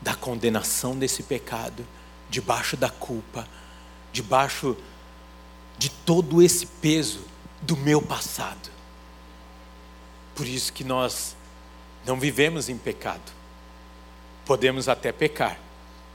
da 0.00 0.14
condenação 0.14 0.96
desse 0.96 1.22
pecado, 1.22 1.86
debaixo 2.28 2.76
da 2.76 2.88
culpa, 2.88 3.46
debaixo 4.12 4.76
de 5.78 5.88
todo 5.90 6.42
esse 6.42 6.66
peso 6.66 7.20
do 7.62 7.76
meu 7.76 8.00
passado. 8.00 8.75
Por 10.36 10.46
isso 10.46 10.70
que 10.70 10.84
nós 10.84 11.34
não 12.06 12.20
vivemos 12.20 12.68
em 12.68 12.76
pecado. 12.76 13.32
Podemos 14.44 14.86
até 14.86 15.10
pecar, 15.10 15.58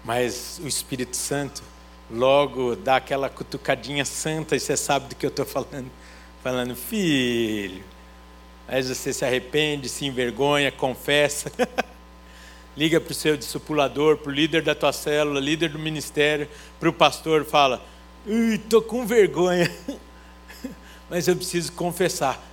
mas 0.06 0.62
o 0.64 0.68
Espírito 0.68 1.18
Santo 1.18 1.64
logo 2.10 2.76
dá 2.76 2.98
aquela 2.98 3.30
cutucadinha 3.30 4.06
santa 4.06 4.56
e 4.56 4.60
você 4.60 4.78
sabe 4.78 5.10
do 5.10 5.16
que 5.16 5.26
eu 5.26 5.30
estou 5.30 5.46
falando. 5.46 5.90
Falando, 6.44 6.76
filho. 6.76 7.84
Aí 8.68 8.84
você 8.84 9.12
se 9.12 9.26
arrepende, 9.26 9.90
se 9.90 10.06
envergonha, 10.06 10.72
confessa. 10.72 11.52
Liga 12.78 13.02
para 13.02 13.12
o 13.12 13.16
seu 13.16 13.36
discipulador, 13.36 14.18
para 14.18 14.32
o 14.32 14.34
líder 14.34 14.62
da 14.62 14.76
tua 14.76 14.94
célula, 14.94 15.40
líder 15.40 15.70
do 15.70 15.80
ministério, 15.80 16.48
para 16.80 16.88
o 16.88 16.94
pastor, 16.94 17.44
fala: 17.44 17.84
estou 18.26 18.84
com 18.84 19.06
vergonha, 19.06 19.70
mas 21.10 21.28
eu 21.28 21.36
preciso 21.36 21.72
confessar 21.74 22.52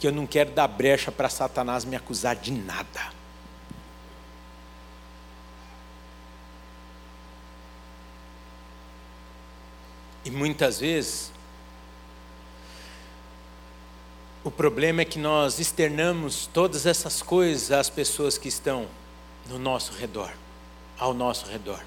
que 0.00 0.06
eu 0.06 0.12
não 0.12 0.26
quero 0.26 0.50
dar 0.52 0.66
brecha 0.66 1.12
para 1.12 1.28
Satanás 1.28 1.84
me 1.84 1.94
acusar 1.94 2.34
de 2.34 2.50
nada. 2.50 3.12
E 10.24 10.30
muitas 10.30 10.80
vezes, 10.80 11.30
o 14.42 14.50
problema 14.50 15.02
é 15.02 15.04
que 15.04 15.18
nós 15.18 15.58
externamos 15.58 16.46
todas 16.46 16.86
essas 16.86 17.20
coisas 17.20 17.70
às 17.70 17.90
pessoas 17.90 18.38
que 18.38 18.48
estão 18.48 18.88
no 19.50 19.58
nosso 19.58 19.92
redor, 19.92 20.32
ao 20.98 21.12
nosso 21.12 21.44
redor. 21.44 21.80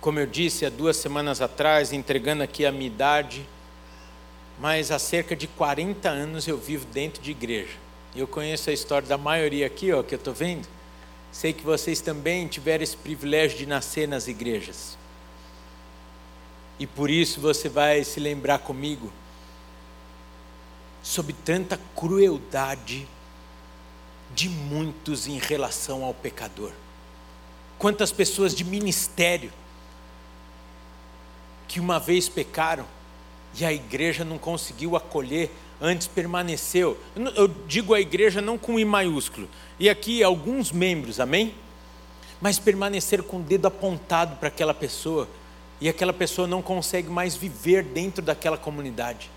Como 0.00 0.18
eu 0.18 0.26
disse 0.26 0.64
há 0.64 0.70
duas 0.70 0.96
semanas 0.96 1.42
atrás, 1.42 1.92
entregando 1.92 2.42
aqui 2.42 2.64
a 2.64 2.72
minha 2.72 2.86
idade, 2.86 3.46
mas 4.60 4.90
há 4.90 4.98
cerca 4.98 5.36
de 5.36 5.46
40 5.46 6.08
anos 6.08 6.48
eu 6.48 6.58
vivo 6.58 6.84
dentro 6.86 7.22
de 7.22 7.30
igreja. 7.30 7.76
Eu 8.14 8.26
conheço 8.26 8.70
a 8.70 8.72
história 8.72 9.06
da 9.06 9.16
maioria 9.16 9.66
aqui, 9.66 9.92
ó, 9.92 10.02
que 10.02 10.14
eu 10.14 10.18
estou 10.18 10.34
vendo. 10.34 10.66
Sei 11.30 11.52
que 11.52 11.62
vocês 11.62 12.00
também 12.00 12.48
tiveram 12.48 12.82
esse 12.82 12.96
privilégio 12.96 13.58
de 13.58 13.66
nascer 13.66 14.08
nas 14.08 14.26
igrejas. 14.26 14.98
E 16.78 16.86
por 16.86 17.10
isso 17.10 17.40
você 17.40 17.68
vai 17.68 18.02
se 18.02 18.18
lembrar 18.18 18.58
comigo 18.58 19.12
sobre 21.02 21.32
tanta 21.32 21.78
crueldade 21.94 23.06
de 24.34 24.48
muitos 24.48 25.26
em 25.26 25.38
relação 25.38 26.04
ao 26.04 26.14
pecador. 26.14 26.72
Quantas 27.78 28.10
pessoas 28.10 28.54
de 28.54 28.64
ministério 28.64 29.52
que 31.68 31.78
uma 31.78 32.00
vez 32.00 32.28
pecaram 32.28 32.86
e 33.58 33.64
a 33.64 33.72
igreja 33.72 34.24
não 34.24 34.38
conseguiu 34.38 34.96
acolher, 34.96 35.50
antes 35.80 36.06
permaneceu. 36.06 36.98
Eu 37.36 37.48
digo 37.66 37.94
a 37.94 38.00
igreja 38.00 38.40
não 38.40 38.58
com 38.58 38.78
I 38.78 38.84
maiúsculo, 38.84 39.48
e 39.78 39.88
aqui 39.88 40.22
alguns 40.22 40.72
membros, 40.72 41.20
amém? 41.20 41.54
Mas 42.40 42.58
permanecer 42.58 43.22
com 43.22 43.38
o 43.38 43.42
dedo 43.42 43.66
apontado 43.66 44.36
para 44.36 44.48
aquela 44.48 44.74
pessoa, 44.74 45.28
e 45.80 45.88
aquela 45.88 46.12
pessoa 46.12 46.48
não 46.48 46.60
consegue 46.60 47.08
mais 47.08 47.36
viver 47.36 47.82
dentro 47.84 48.22
daquela 48.22 48.56
comunidade. 48.56 49.30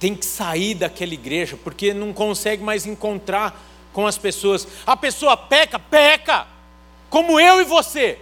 Tem 0.00 0.14
que 0.14 0.26
sair 0.26 0.74
daquela 0.74 1.14
igreja, 1.14 1.58
porque 1.62 1.94
não 1.94 2.12
consegue 2.12 2.62
mais 2.62 2.84
encontrar 2.86 3.62
com 3.92 4.06
as 4.06 4.18
pessoas. 4.18 4.66
A 4.86 4.96
pessoa 4.96 5.36
peca, 5.36 5.78
peca, 5.78 6.46
como 7.08 7.38
eu 7.38 7.60
e 7.60 7.64
você. 7.64 8.18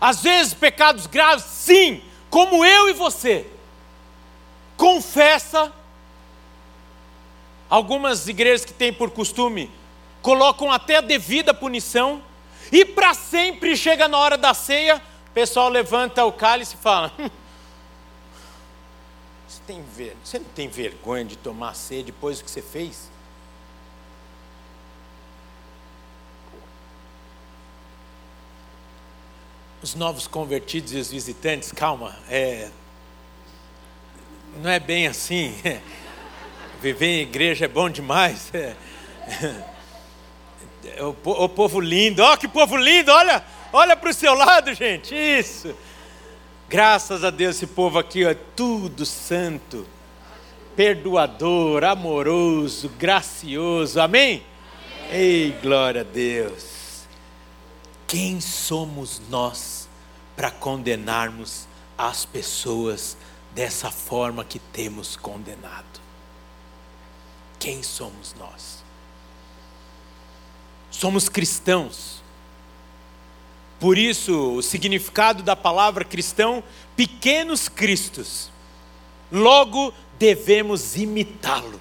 Às 0.00 0.22
vezes 0.22 0.54
pecados 0.54 1.06
graves, 1.06 1.44
sim, 1.68 2.02
como 2.30 2.64
eu 2.64 2.88
e 2.88 2.92
você. 2.94 3.46
Confessa. 4.76 5.72
Algumas 7.68 8.26
igrejas 8.26 8.64
que 8.64 8.72
têm 8.72 8.92
por 8.92 9.10
costume 9.10 9.70
colocam 10.22 10.72
até 10.72 10.96
a 10.96 11.02
devida 11.02 11.52
punição 11.52 12.22
e 12.72 12.84
para 12.84 13.12
sempre 13.12 13.76
chega 13.76 14.08
na 14.08 14.16
hora 14.16 14.38
da 14.38 14.54
ceia, 14.54 14.96
o 14.96 15.30
pessoal 15.32 15.68
levanta 15.68 16.24
o 16.24 16.32
cálice 16.32 16.76
e 16.76 16.78
fala: 16.78 17.12
hum, 17.18 17.28
você, 19.46 19.60
tem 19.66 19.82
ver... 19.82 20.16
você 20.24 20.38
não 20.38 20.46
tem 20.46 20.68
vergonha 20.68 21.26
de 21.26 21.36
tomar 21.36 21.74
ceia 21.74 22.02
depois 22.02 22.38
do 22.38 22.44
que 22.44 22.50
você 22.50 22.62
fez? 22.62 23.10
Os 29.82 29.94
novos 29.94 30.26
convertidos 30.26 30.92
e 30.92 30.96
os 30.96 31.10
visitantes, 31.10 31.70
calma, 31.72 32.16
é, 32.28 32.68
não 34.62 34.70
é 34.70 34.80
bem 34.80 35.06
assim. 35.06 35.54
Viver 36.80 37.06
em 37.06 37.22
igreja 37.22 37.64
é 37.64 37.68
bom 37.68 37.88
demais. 37.90 38.50
É, 38.54 38.74
é, 40.96 41.02
o, 41.02 41.14
o 41.24 41.48
povo 41.48 41.80
lindo, 41.80 42.22
ó, 42.22 42.36
que 42.36 42.48
povo 42.48 42.76
lindo, 42.76 43.12
olha, 43.12 43.44
olha 43.72 43.96
para 43.96 44.10
o 44.10 44.14
seu 44.14 44.34
lado, 44.34 44.72
gente, 44.74 45.14
isso. 45.14 45.74
Graças 46.68 47.24
a 47.24 47.30
Deus, 47.30 47.56
esse 47.56 47.66
povo 47.66 47.98
aqui 47.98 48.24
é 48.24 48.34
tudo 48.34 49.04
santo, 49.06 49.86
perdoador, 50.76 51.84
amoroso, 51.84 52.88
gracioso, 52.98 54.00
amém? 54.00 54.42
amém? 55.08 55.20
Ei, 55.20 55.56
glória 55.62 56.02
a 56.02 56.04
Deus. 56.04 56.77
Quem 58.08 58.40
somos 58.40 59.20
nós 59.28 59.86
para 60.34 60.50
condenarmos 60.50 61.68
as 61.96 62.24
pessoas 62.24 63.18
dessa 63.54 63.90
forma 63.90 64.42
que 64.46 64.58
temos 64.58 65.14
condenado? 65.14 66.00
Quem 67.58 67.82
somos 67.82 68.34
nós? 68.38 68.82
Somos 70.90 71.28
cristãos. 71.28 72.22
Por 73.78 73.98
isso, 73.98 74.54
o 74.54 74.62
significado 74.62 75.42
da 75.42 75.54
palavra 75.54 76.02
cristão, 76.02 76.64
pequenos 76.96 77.68
cristos. 77.68 78.50
Logo, 79.30 79.92
devemos 80.18 80.96
imitá-lo. 80.96 81.78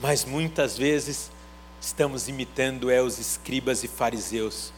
Mas 0.00 0.24
muitas 0.24 0.78
vezes 0.78 1.30
estamos 1.82 2.28
imitando 2.28 2.90
é 2.90 3.02
os 3.02 3.18
escribas 3.18 3.84
e 3.84 3.88
fariseus 3.88 4.72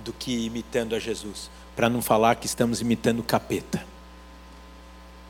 do 0.00 0.12
que 0.12 0.46
imitando 0.46 0.94
a 0.94 0.98
Jesus, 0.98 1.50
para 1.74 1.88
não 1.88 2.02
falar 2.02 2.36
que 2.36 2.46
estamos 2.46 2.80
imitando 2.80 3.20
o 3.20 3.24
capeta. 3.24 3.84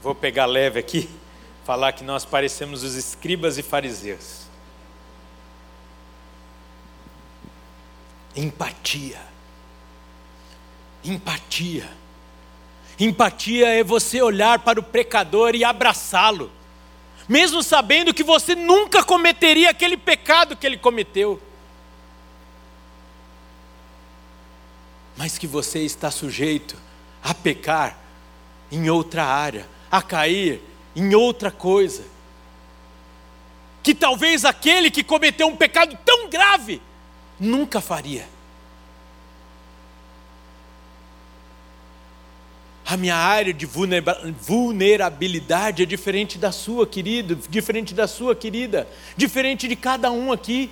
Vou 0.02 0.14
pegar 0.14 0.46
leve 0.46 0.78
aqui, 0.78 1.08
falar 1.64 1.92
que 1.92 2.04
nós 2.04 2.24
parecemos 2.24 2.82
os 2.82 2.94
escribas 2.94 3.58
e 3.58 3.62
fariseus. 3.62 4.44
Empatia. 8.36 9.20
Empatia. 11.04 11.88
Empatia 12.98 13.68
é 13.68 13.84
você 13.84 14.22
olhar 14.22 14.60
para 14.60 14.78
o 14.78 14.82
pecador 14.82 15.54
e 15.54 15.64
abraçá-lo, 15.64 16.50
mesmo 17.28 17.62
sabendo 17.62 18.14
que 18.14 18.22
você 18.22 18.54
nunca 18.54 19.02
cometeria 19.02 19.70
aquele 19.70 19.96
pecado 19.96 20.56
que 20.56 20.66
ele 20.66 20.76
cometeu. 20.76 21.40
Mas 25.16 25.38
que 25.38 25.46
você 25.46 25.80
está 25.80 26.10
sujeito 26.10 26.76
a 27.22 27.32
pecar 27.32 27.98
em 28.70 28.90
outra 28.90 29.24
área, 29.24 29.66
a 29.90 30.02
cair 30.02 30.60
em 30.94 31.14
outra 31.14 31.50
coisa. 31.50 32.04
Que 33.82 33.94
talvez 33.94 34.44
aquele 34.44 34.90
que 34.90 35.04
cometeu 35.04 35.46
um 35.46 35.56
pecado 35.56 35.96
tão 36.04 36.28
grave 36.28 36.82
nunca 37.38 37.80
faria. 37.80 38.28
A 42.86 42.96
minha 42.96 43.16
área 43.16 43.54
de 43.54 43.66
vulnerabilidade 43.66 45.82
é 45.82 45.86
diferente 45.86 46.36
da 46.36 46.52
sua, 46.52 46.86
querido, 46.86 47.34
diferente 47.48 47.94
da 47.94 48.06
sua, 48.06 48.36
querida, 48.36 48.86
diferente 49.16 49.66
de 49.66 49.74
cada 49.74 50.10
um 50.10 50.30
aqui. 50.30 50.70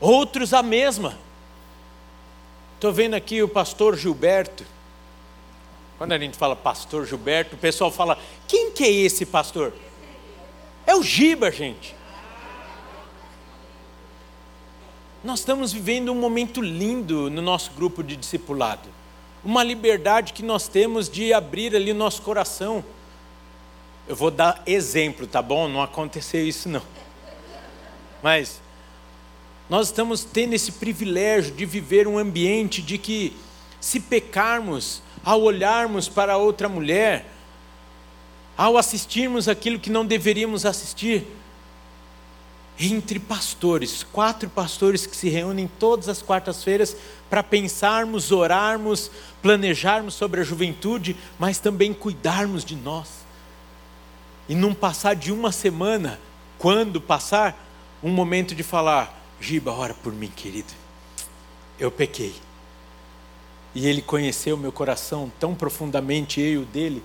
Outros 0.00 0.52
a 0.52 0.62
mesma. 0.62 1.16
Estou 2.82 2.92
vendo 2.92 3.14
aqui 3.14 3.40
o 3.40 3.46
pastor 3.46 3.96
Gilberto. 3.96 4.64
Quando 5.98 6.10
a 6.10 6.18
gente 6.18 6.36
fala 6.36 6.56
pastor 6.56 7.06
Gilberto, 7.06 7.54
o 7.54 7.58
pessoal 7.58 7.92
fala: 7.92 8.18
quem 8.48 8.72
que 8.72 8.82
é 8.82 8.90
esse 8.90 9.24
pastor? 9.24 9.72
É 10.84 10.92
o 10.92 11.00
Giba, 11.00 11.48
gente. 11.52 11.94
Nós 15.22 15.38
estamos 15.38 15.72
vivendo 15.72 16.10
um 16.10 16.16
momento 16.16 16.60
lindo 16.60 17.30
no 17.30 17.40
nosso 17.40 17.70
grupo 17.70 18.02
de 18.02 18.16
discipulado. 18.16 18.88
Uma 19.44 19.62
liberdade 19.62 20.32
que 20.32 20.42
nós 20.42 20.66
temos 20.66 21.08
de 21.08 21.32
abrir 21.32 21.76
ali 21.76 21.92
o 21.92 21.94
nosso 21.94 22.20
coração. 22.22 22.84
Eu 24.08 24.16
vou 24.16 24.28
dar 24.28 24.60
exemplo, 24.66 25.24
tá 25.24 25.40
bom? 25.40 25.68
Não 25.68 25.80
aconteceu 25.80 26.44
isso 26.44 26.68
não. 26.68 26.82
Mas 28.20 28.60
nós 29.72 29.86
estamos 29.86 30.22
tendo 30.22 30.52
esse 30.52 30.70
privilégio 30.70 31.54
de 31.54 31.64
viver 31.64 32.06
um 32.06 32.18
ambiente 32.18 32.82
de 32.82 32.98
que, 32.98 33.34
se 33.80 33.98
pecarmos, 34.00 35.02
ao 35.24 35.40
olharmos 35.40 36.10
para 36.10 36.36
outra 36.36 36.68
mulher, 36.68 37.24
ao 38.54 38.76
assistirmos 38.76 39.48
aquilo 39.48 39.78
que 39.78 39.88
não 39.88 40.04
deveríamos 40.04 40.66
assistir, 40.66 41.26
entre 42.78 43.18
pastores, 43.18 44.02
quatro 44.02 44.46
pastores 44.50 45.06
que 45.06 45.16
se 45.16 45.30
reúnem 45.30 45.70
todas 45.78 46.06
as 46.06 46.20
quartas-feiras 46.20 46.94
para 47.30 47.42
pensarmos, 47.42 48.30
orarmos, 48.30 49.10
planejarmos 49.40 50.12
sobre 50.12 50.42
a 50.42 50.44
juventude, 50.44 51.16
mas 51.38 51.58
também 51.58 51.94
cuidarmos 51.94 52.62
de 52.62 52.76
nós. 52.76 53.08
E 54.50 54.54
não 54.54 54.74
passar 54.74 55.16
de 55.16 55.32
uma 55.32 55.50
semana, 55.50 56.20
quando 56.58 57.00
passar, 57.00 57.56
um 58.02 58.10
momento 58.10 58.54
de 58.54 58.62
falar: 58.62 59.21
Giba, 59.42 59.72
ora 59.72 59.92
por 59.92 60.12
mim, 60.12 60.28
querido. 60.28 60.72
Eu 61.76 61.90
pequei. 61.90 62.32
E 63.74 63.88
ele 63.88 64.00
conheceu 64.00 64.56
meu 64.56 64.70
coração 64.70 65.32
tão 65.40 65.52
profundamente, 65.52 66.40
eu 66.40 66.46
e 66.46 66.58
o 66.58 66.64
dele, 66.64 67.02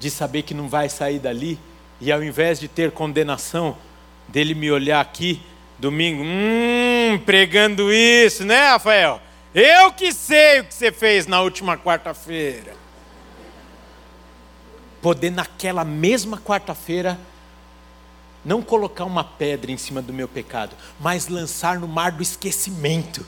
de 0.00 0.10
saber 0.10 0.42
que 0.42 0.52
não 0.52 0.68
vai 0.68 0.88
sair 0.88 1.20
dali. 1.20 1.56
E 2.00 2.10
ao 2.10 2.20
invés 2.20 2.58
de 2.58 2.66
ter 2.66 2.90
condenação, 2.90 3.78
dele 4.26 4.56
me 4.56 4.72
olhar 4.72 5.00
aqui, 5.00 5.40
domingo, 5.78 6.20
hum, 6.24 7.16
pregando 7.24 7.92
isso, 7.92 8.44
né, 8.44 8.70
Rafael? 8.70 9.22
Eu 9.54 9.92
que 9.92 10.12
sei 10.12 10.60
o 10.60 10.64
que 10.64 10.74
você 10.74 10.90
fez 10.90 11.28
na 11.28 11.40
última 11.42 11.78
quarta-feira. 11.78 12.74
Poder 15.00 15.30
naquela 15.30 15.84
mesma 15.84 16.38
quarta-feira 16.38 17.16
não 18.46 18.62
colocar 18.62 19.04
uma 19.04 19.24
pedra 19.24 19.72
em 19.72 19.76
cima 19.76 20.00
do 20.00 20.12
meu 20.12 20.28
pecado, 20.28 20.76
mas 21.00 21.26
lançar 21.26 21.80
no 21.80 21.88
mar 21.88 22.12
do 22.12 22.22
esquecimento, 22.22 23.26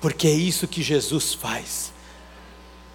porque 0.00 0.28
é 0.28 0.32
isso 0.32 0.68
que 0.68 0.84
Jesus 0.84 1.34
faz. 1.34 1.92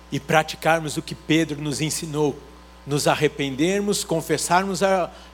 E 0.09 0.17
praticarmos 0.17 0.95
o 0.95 1.01
que 1.01 1.13
Pedro 1.13 1.61
nos 1.61 1.81
ensinou, 1.81 2.39
nos 2.87 3.05
arrependermos, 3.05 4.01
confessarmos 4.01 4.79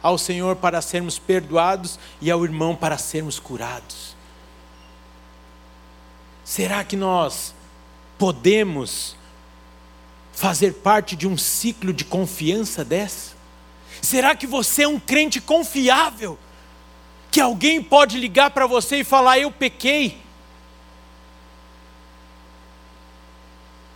ao 0.02 0.18
Senhor 0.18 0.56
para 0.56 0.82
sermos 0.82 1.20
perdoados 1.20 2.00
e 2.20 2.32
ao 2.32 2.44
irmão 2.44 2.76
para 2.76 2.98
sermos 2.98 3.40
curados. 3.40 4.16
Será 6.44 6.84
que 6.84 6.96
nós 6.96 7.54
podemos 8.18 9.16
fazer 10.34 10.74
parte 10.74 11.16
de 11.16 11.28
um 11.28 11.38
ciclo 11.38 11.94
de 11.94 12.04
confiança 12.04 12.84
dessa? 12.84 13.41
Será 14.02 14.36
que 14.36 14.48
você 14.48 14.84
é 14.84 14.88
um 14.88 15.00
crente 15.00 15.40
confiável? 15.40 16.38
Que 17.30 17.40
alguém 17.40 17.82
pode 17.82 18.18
ligar 18.18 18.50
para 18.52 18.66
você 18.66 18.98
e 18.98 19.04
falar: 19.04 19.40
Eu 19.40 19.52
pequei. 19.52 20.18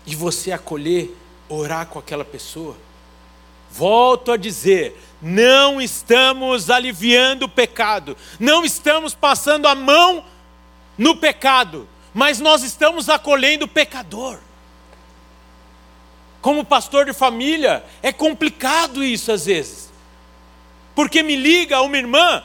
E 0.06 0.16
você 0.16 0.52
acolher, 0.52 1.18
orar 1.50 1.88
com 1.88 1.98
aquela 1.98 2.24
pessoa. 2.24 2.78
Volto 3.72 4.32
a 4.32 4.38
dizer, 4.38 4.98
não 5.22 5.82
estamos 5.82 6.70
aliviando 6.70 7.46
o 7.46 7.50
pecado, 7.50 8.16
não 8.40 8.64
estamos 8.64 9.14
passando 9.14 9.68
a 9.68 9.76
mão 9.76 10.24
no 10.98 11.18
pecado, 11.18 11.88
mas 12.14 12.40
nós 12.40 12.64
estamos 12.64 13.10
acolhendo 13.10 13.66
o 13.66 13.68
pecador. 13.68 14.40
Como 16.42 16.64
pastor 16.64 17.06
de 17.06 17.14
família, 17.14 17.84
é 18.02 18.14
complicado 18.14 19.04
isso 19.04 19.32
às 19.32 19.46
vezes. 19.46 19.85
Porque 20.96 21.22
me 21.22 21.36
liga 21.36 21.82
uma 21.82 21.98
irmã 21.98 22.42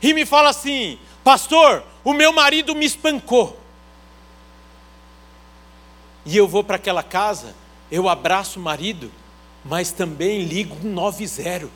e 0.00 0.14
me 0.14 0.24
fala 0.26 0.48
assim: 0.48 0.98
Pastor, 1.22 1.84
o 2.02 2.12
meu 2.12 2.32
marido 2.32 2.74
me 2.74 2.86
espancou. 2.86 3.60
E 6.24 6.36
eu 6.36 6.48
vou 6.48 6.64
para 6.64 6.76
aquela 6.76 7.02
casa, 7.02 7.54
eu 7.90 8.08
abraço 8.08 8.58
o 8.58 8.62
marido, 8.62 9.12
mas 9.64 9.92
também 9.92 10.44
ligo 10.44 10.76
um 10.84 10.92
90. 10.92 11.68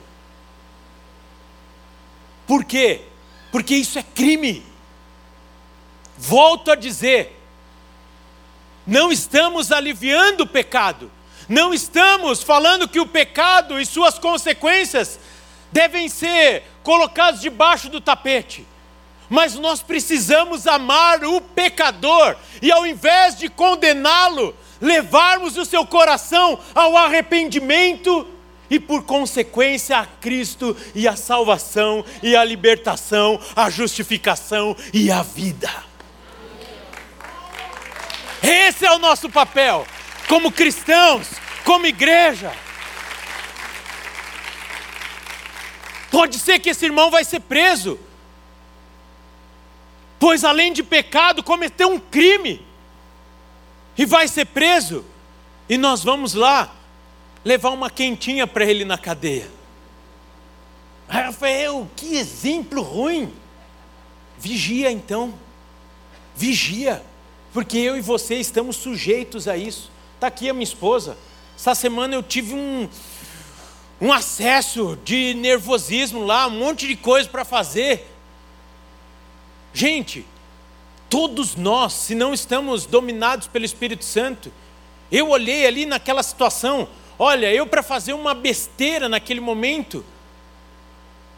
Por 2.46 2.64
quê? 2.64 3.02
Porque 3.50 3.74
isso 3.74 3.98
é 3.98 4.02
crime. 4.02 4.64
Volto 6.16 6.70
a 6.70 6.74
dizer, 6.74 7.38
não 8.86 9.12
estamos 9.12 9.70
aliviando 9.70 10.44
o 10.44 10.46
pecado, 10.46 11.10
não 11.48 11.74
estamos 11.74 12.42
falando 12.42 12.88
que 12.88 13.00
o 13.00 13.06
pecado 13.06 13.78
e 13.78 13.84
suas 13.84 14.18
consequências 14.18 15.18
devem 15.72 16.08
ser 16.08 16.64
colocados 16.82 17.40
debaixo 17.40 17.88
do 17.88 18.00
tapete. 18.00 18.66
Mas 19.28 19.54
nós 19.54 19.82
precisamos 19.82 20.66
amar 20.66 21.24
o 21.24 21.40
pecador, 21.40 22.36
e 22.62 22.70
ao 22.70 22.86
invés 22.86 23.36
de 23.36 23.48
condená-lo, 23.48 24.54
levarmos 24.80 25.56
o 25.56 25.64
seu 25.64 25.84
coração 25.84 26.58
ao 26.74 26.96
arrependimento 26.96 28.26
e, 28.70 28.78
por 28.78 29.02
consequência, 29.04 29.98
a 29.98 30.06
Cristo 30.06 30.76
e 30.94 31.08
a 31.08 31.16
salvação 31.16 32.04
e 32.22 32.36
a 32.36 32.44
libertação, 32.44 33.40
a 33.54 33.68
justificação 33.70 34.76
e 34.92 35.10
a 35.10 35.22
vida. 35.22 35.70
Esse 38.42 38.86
é 38.86 38.92
o 38.92 38.98
nosso 38.98 39.28
papel, 39.28 39.86
como 40.28 40.52
cristãos, 40.52 41.28
como 41.64 41.86
igreja. 41.86 42.52
Pode 46.16 46.38
ser 46.38 46.58
que 46.60 46.70
esse 46.70 46.82
irmão 46.82 47.10
vai 47.10 47.24
ser 47.24 47.40
preso, 47.40 48.00
pois 50.18 50.44
além 50.44 50.72
de 50.72 50.82
pecado, 50.82 51.42
cometeu 51.42 51.90
um 51.90 52.00
crime 52.00 52.64
e 53.98 54.06
vai 54.06 54.26
ser 54.26 54.46
preso, 54.46 55.04
e 55.68 55.76
nós 55.76 56.02
vamos 56.02 56.32
lá 56.32 56.74
levar 57.44 57.68
uma 57.68 57.90
quentinha 57.90 58.46
para 58.46 58.64
ele 58.64 58.82
na 58.82 58.96
cadeia. 58.96 59.46
Rafael, 61.06 61.86
que 61.94 62.16
exemplo 62.16 62.80
ruim. 62.80 63.30
Vigia 64.38 64.90
então, 64.90 65.34
vigia, 66.34 67.04
porque 67.52 67.76
eu 67.76 67.94
e 67.94 68.00
você 68.00 68.36
estamos 68.36 68.76
sujeitos 68.76 69.46
a 69.46 69.58
isso. 69.58 69.90
Está 70.14 70.28
aqui 70.28 70.48
a 70.48 70.54
minha 70.54 70.64
esposa. 70.64 71.14
Essa 71.54 71.74
semana 71.74 72.14
eu 72.14 72.22
tive 72.22 72.54
um, 72.54 72.88
um 74.00 74.12
acesso 74.12 74.98
de 75.04 75.34
nervosismo 75.34 76.24
lá, 76.24 76.46
um 76.46 76.50
monte 76.58 76.86
de 76.86 76.96
coisa 76.96 77.28
para 77.28 77.44
fazer. 77.44 78.10
Gente, 79.72 80.24
Todos 81.08 81.54
nós, 81.54 81.92
se 81.92 82.14
não 82.14 82.34
estamos 82.34 82.84
dominados 82.84 83.46
pelo 83.46 83.64
Espírito 83.64 84.04
Santo, 84.04 84.52
eu 85.10 85.28
olhei 85.28 85.66
ali 85.66 85.86
naquela 85.86 86.22
situação, 86.22 86.88
olha, 87.18 87.52
eu 87.52 87.66
para 87.66 87.82
fazer 87.82 88.12
uma 88.12 88.34
besteira 88.34 89.08
naquele 89.08 89.40
momento, 89.40 90.04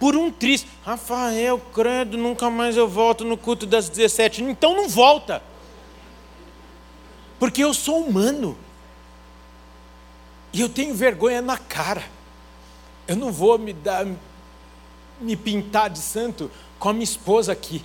por 0.01 0.16
um 0.16 0.31
triste, 0.31 0.68
Rafael, 0.85 1.61
credo, 1.75 2.16
nunca 2.16 2.49
mais 2.49 2.77
eu 2.77 2.88
volto 2.88 3.25
no 3.25 3.37
culto 3.37 3.66
das 3.66 3.88
17. 3.88 4.42
Então 4.42 4.75
não 4.75 4.88
volta, 4.88 5.42
porque 7.38 7.62
eu 7.62 7.75
sou 7.75 8.07
humano, 8.07 8.57
e 10.51 10.62
eu 10.62 10.68
tenho 10.68 10.94
vergonha 10.94 11.42
na 11.42 11.59
cara, 11.59 12.05
eu 13.09 13.16
não 13.16 13.33
vou 13.33 13.59
me 13.59 13.73
dar, 13.73 14.07
me 15.18 15.35
pintar 15.35 15.88
de 15.88 15.99
santo 15.99 16.51
com 16.79 16.90
a 16.90 16.92
minha 16.92 17.05
esposa 17.05 17.51
aqui. 17.51 17.83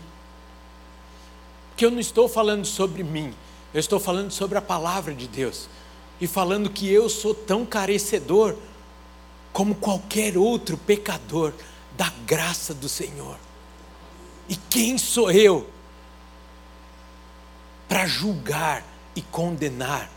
Porque 1.69 1.85
eu 1.85 1.89
não 1.89 1.99
estou 1.99 2.27
falando 2.27 2.65
sobre 2.65 3.03
mim, 3.03 3.33
eu 3.73 3.79
estou 3.79 4.01
falando 4.01 4.31
sobre 4.31 4.57
a 4.57 4.61
palavra 4.61 5.13
de 5.13 5.27
Deus. 5.27 5.69
E 6.19 6.27
falando 6.27 6.69
que 6.69 6.87
eu 6.87 7.09
sou 7.09 7.33
tão 7.33 7.65
carecedor 7.65 8.55
como 9.53 9.75
qualquer 9.75 10.37
outro 10.37 10.77
pecador 10.77 11.53
da 11.97 12.11
graça 12.27 12.73
do 12.73 12.89
Senhor. 12.89 13.37
E 14.49 14.55
quem 14.55 14.97
sou 14.97 15.31
eu 15.31 15.67
para 17.87 18.05
julgar 18.05 18.83
e 19.15 19.21
condenar 19.21 20.09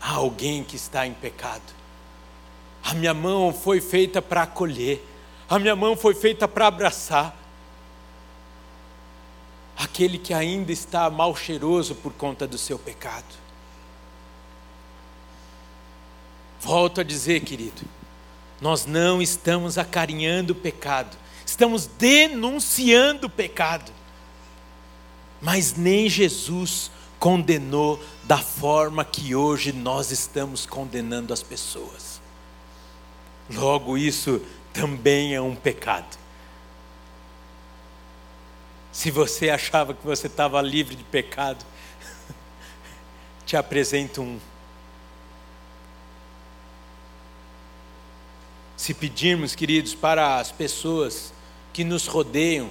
a 0.00 0.12
alguém 0.12 0.62
que 0.62 0.76
está 0.76 1.06
em 1.06 1.14
pecado? 1.14 1.81
A 2.82 2.94
minha 2.94 3.14
mão 3.14 3.52
foi 3.52 3.80
feita 3.80 4.20
para 4.20 4.42
acolher, 4.42 5.06
a 5.48 5.58
minha 5.58 5.76
mão 5.76 5.96
foi 5.96 6.14
feita 6.14 6.48
para 6.48 6.66
abraçar, 6.66 7.36
aquele 9.76 10.18
que 10.18 10.34
ainda 10.34 10.72
está 10.72 11.08
mal 11.10 11.34
cheiroso 11.36 11.94
por 11.94 12.12
conta 12.12 12.46
do 12.46 12.58
seu 12.58 12.78
pecado. 12.78 13.42
Volto 16.60 17.00
a 17.00 17.04
dizer, 17.04 17.40
querido, 17.40 17.82
nós 18.60 18.86
não 18.86 19.20
estamos 19.20 19.76
acarinhando 19.78 20.52
o 20.52 20.56
pecado, 20.56 21.16
estamos 21.44 21.86
denunciando 21.86 23.26
o 23.26 23.30
pecado. 23.30 23.92
Mas 25.40 25.74
nem 25.74 26.08
Jesus 26.08 26.88
condenou 27.18 28.00
da 28.24 28.38
forma 28.38 29.04
que 29.04 29.34
hoje 29.34 29.72
nós 29.72 30.12
estamos 30.12 30.64
condenando 30.64 31.32
as 31.32 31.42
pessoas. 31.42 32.11
Logo, 33.54 33.98
isso 33.98 34.40
também 34.72 35.34
é 35.34 35.40
um 35.40 35.54
pecado. 35.54 36.18
Se 38.90 39.10
você 39.10 39.50
achava 39.50 39.94
que 39.94 40.04
você 40.04 40.26
estava 40.26 40.60
livre 40.60 40.94
de 40.94 41.04
pecado, 41.04 41.64
te 43.46 43.56
apresento 43.56 44.22
um. 44.22 44.38
Se 48.76 48.92
pedirmos, 48.92 49.54
queridos, 49.54 49.94
para 49.94 50.38
as 50.38 50.50
pessoas 50.50 51.32
que 51.72 51.84
nos 51.84 52.06
rodeiam, 52.06 52.70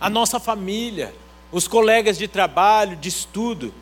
a 0.00 0.10
nossa 0.10 0.38
família, 0.38 1.14
os 1.50 1.66
colegas 1.66 2.18
de 2.18 2.28
trabalho, 2.28 2.96
de 2.96 3.08
estudo, 3.08 3.72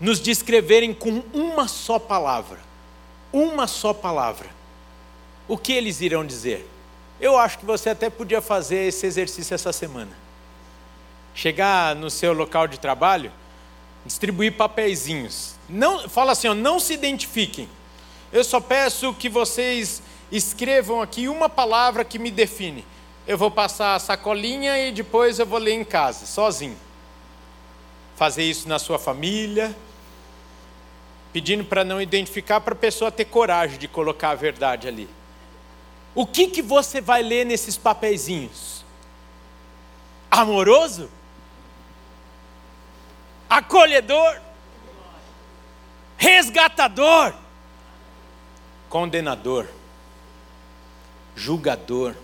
nos 0.00 0.20
descreverem 0.20 0.92
com 0.92 1.22
uma 1.32 1.68
só 1.68 1.98
palavra, 1.98 2.60
uma 3.32 3.66
só 3.66 3.94
palavra, 3.94 4.50
o 5.52 5.58
que 5.58 5.70
eles 5.70 6.00
irão 6.00 6.24
dizer? 6.24 6.66
Eu 7.20 7.36
acho 7.36 7.58
que 7.58 7.66
você 7.66 7.90
até 7.90 8.08
podia 8.08 8.40
fazer 8.40 8.88
esse 8.88 9.04
exercício 9.04 9.54
essa 9.54 9.70
semana 9.70 10.16
chegar 11.34 11.94
no 11.94 12.08
seu 12.08 12.32
local 12.32 12.66
de 12.66 12.80
trabalho, 12.80 13.30
distribuir 14.06 14.56
papeizinhos. 14.56 15.54
Não, 15.68 16.08
fala 16.08 16.32
assim, 16.32 16.48
ó, 16.48 16.54
não 16.54 16.80
se 16.80 16.94
identifiquem. 16.94 17.68
Eu 18.32 18.42
só 18.42 18.60
peço 18.60 19.12
que 19.12 19.28
vocês 19.28 20.02
escrevam 20.30 21.02
aqui 21.02 21.28
uma 21.28 21.50
palavra 21.50 22.02
que 22.02 22.18
me 22.18 22.30
define. 22.30 22.82
Eu 23.26 23.36
vou 23.36 23.50
passar 23.50 23.94
a 23.94 23.98
sacolinha 23.98 24.88
e 24.88 24.90
depois 24.90 25.38
eu 25.38 25.44
vou 25.44 25.58
ler 25.58 25.74
em 25.74 25.84
casa, 25.84 26.24
sozinho. 26.24 26.78
Fazer 28.16 28.44
isso 28.44 28.66
na 28.66 28.78
sua 28.78 28.98
família, 28.98 29.76
pedindo 31.30 31.62
para 31.62 31.84
não 31.84 32.00
identificar, 32.00 32.58
para 32.62 32.72
a 32.72 32.76
pessoa 32.76 33.12
ter 33.12 33.26
coragem 33.26 33.78
de 33.78 33.86
colocar 33.86 34.30
a 34.30 34.34
verdade 34.34 34.88
ali. 34.88 35.10
O 36.14 36.26
que, 36.26 36.48
que 36.48 36.62
você 36.62 37.00
vai 37.00 37.22
ler 37.22 37.46
nesses 37.46 37.76
papeizinhos? 37.76 38.84
Amoroso? 40.30 41.08
acolhedor, 43.52 44.40
resgatador, 46.16 47.34
condenador, 48.88 49.68
julgador, 51.36 52.16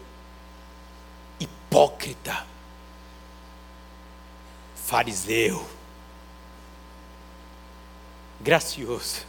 hipócrita, 1.38 2.46
fariseu, 4.74 5.68
gracioso, 8.40 9.26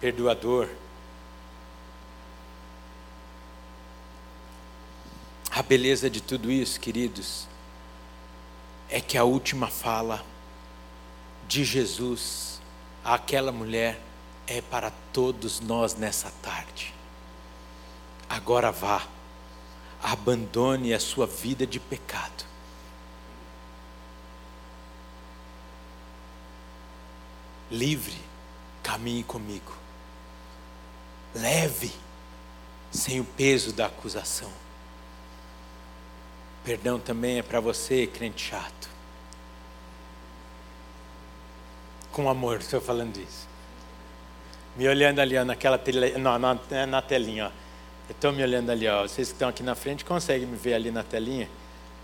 perdoador. 0.00 0.68
A 5.56 5.62
beleza 5.62 6.10
de 6.10 6.20
tudo 6.20 6.50
isso, 6.50 6.80
queridos, 6.80 7.46
é 8.90 9.00
que 9.00 9.16
a 9.16 9.22
última 9.22 9.68
fala 9.68 10.26
de 11.46 11.64
Jesus 11.64 12.60
àquela 13.04 13.52
mulher 13.52 14.00
é 14.48 14.60
para 14.60 14.90
todos 15.12 15.60
nós 15.60 15.94
nessa 15.94 16.28
tarde. 16.42 16.92
Agora 18.28 18.72
vá, 18.72 19.06
abandone 20.02 20.92
a 20.92 20.98
sua 20.98 21.24
vida 21.24 21.64
de 21.64 21.78
pecado. 21.78 22.44
Livre, 27.70 28.20
caminhe 28.82 29.22
comigo. 29.22 29.72
Leve, 31.32 31.92
sem 32.90 33.20
o 33.20 33.24
peso 33.24 33.72
da 33.72 33.86
acusação. 33.86 34.63
Perdão 36.64 36.98
também 36.98 37.38
é 37.38 37.42
para 37.42 37.60
você, 37.60 38.06
crente 38.06 38.42
chato. 38.48 38.88
Com 42.10 42.28
amor, 42.30 42.60
estou 42.60 42.80
falando 42.80 43.18
isso. 43.18 43.46
Me 44.74 44.88
olhando 44.88 45.20
ali 45.20 45.36
ó, 45.36 45.44
naquela 45.44 45.76
tele, 45.76 46.16
não, 46.16 46.38
na, 46.38 46.58
na 46.86 47.02
telinha. 47.02 47.48
Ó. 47.48 47.50
Eu 48.08 48.12
estou 48.12 48.32
me 48.32 48.42
olhando 48.42 48.70
ali. 48.70 48.88
Ó. 48.88 49.02
Vocês 49.02 49.28
que 49.28 49.34
estão 49.34 49.48
aqui 49.48 49.62
na 49.62 49.74
frente 49.74 50.06
conseguem 50.06 50.46
me 50.46 50.56
ver 50.56 50.74
ali 50.74 50.90
na 50.90 51.02
telinha? 51.02 51.50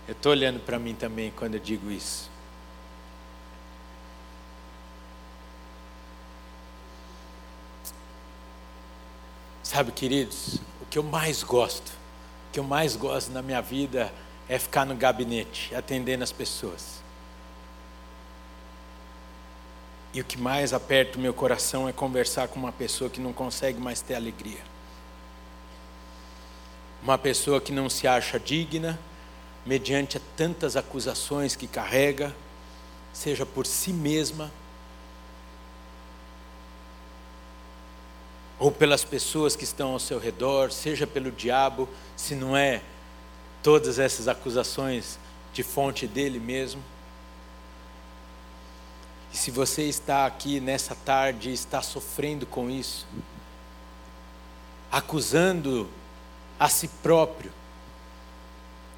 Eu 0.07 0.11
estou 0.11 0.31
olhando 0.31 0.59
para 0.59 0.77
mim 0.77 0.93
também 0.93 1.31
quando 1.31 1.55
eu 1.55 1.59
digo 1.59 1.89
isso. 1.89 2.29
Sabe, 9.63 9.91
queridos, 9.91 10.57
o 10.81 10.85
que 10.85 10.99
eu 10.99 11.03
mais 11.03 11.41
gosto, 11.41 11.87
o 11.89 12.51
que 12.51 12.59
eu 12.59 12.63
mais 12.63 12.95
gosto 12.95 13.31
na 13.31 13.41
minha 13.41 13.61
vida 13.61 14.11
é 14.51 14.59
ficar 14.59 14.85
no 14.85 14.93
gabinete, 14.93 15.73
atendendo 15.73 16.25
as 16.25 16.31
pessoas. 16.33 17.01
E 20.13 20.19
o 20.19 20.25
que 20.25 20.37
mais 20.37 20.73
aperta 20.73 21.17
o 21.17 21.21
meu 21.21 21.33
coração 21.33 21.87
é 21.87 21.93
conversar 21.93 22.49
com 22.49 22.59
uma 22.59 22.71
pessoa 22.73 23.09
que 23.09 23.21
não 23.21 23.31
consegue 23.31 23.79
mais 23.79 24.01
ter 24.01 24.13
alegria. 24.13 24.59
Uma 27.01 27.17
pessoa 27.17 27.61
que 27.61 27.71
não 27.71 27.89
se 27.89 28.09
acha 28.09 28.37
digna, 28.37 28.99
mediante 29.65 30.19
tantas 30.35 30.75
acusações 30.75 31.55
que 31.55 31.65
carrega, 31.65 32.35
seja 33.13 33.45
por 33.45 33.65
si 33.65 33.93
mesma, 33.93 34.51
ou 38.59 38.69
pelas 38.69 39.05
pessoas 39.05 39.55
que 39.55 39.63
estão 39.63 39.93
ao 39.93 39.99
seu 39.99 40.19
redor, 40.19 40.73
seja 40.73 41.07
pelo 41.07 41.31
diabo, 41.31 41.87
se 42.17 42.35
não 42.35 42.57
é 42.57 42.81
todas 43.63 43.99
essas 43.99 44.27
acusações 44.27 45.19
de 45.53 45.63
fonte 45.63 46.07
dele 46.07 46.39
mesmo. 46.39 46.81
E 49.33 49.37
se 49.37 49.51
você 49.51 49.83
está 49.83 50.25
aqui 50.25 50.59
nessa 50.59 50.95
tarde 50.95 51.49
e 51.49 51.53
está 51.53 51.81
sofrendo 51.81 52.45
com 52.45 52.69
isso, 52.69 53.07
acusando 54.91 55.89
a 56.59 56.67
si 56.67 56.87
próprio, 57.01 57.51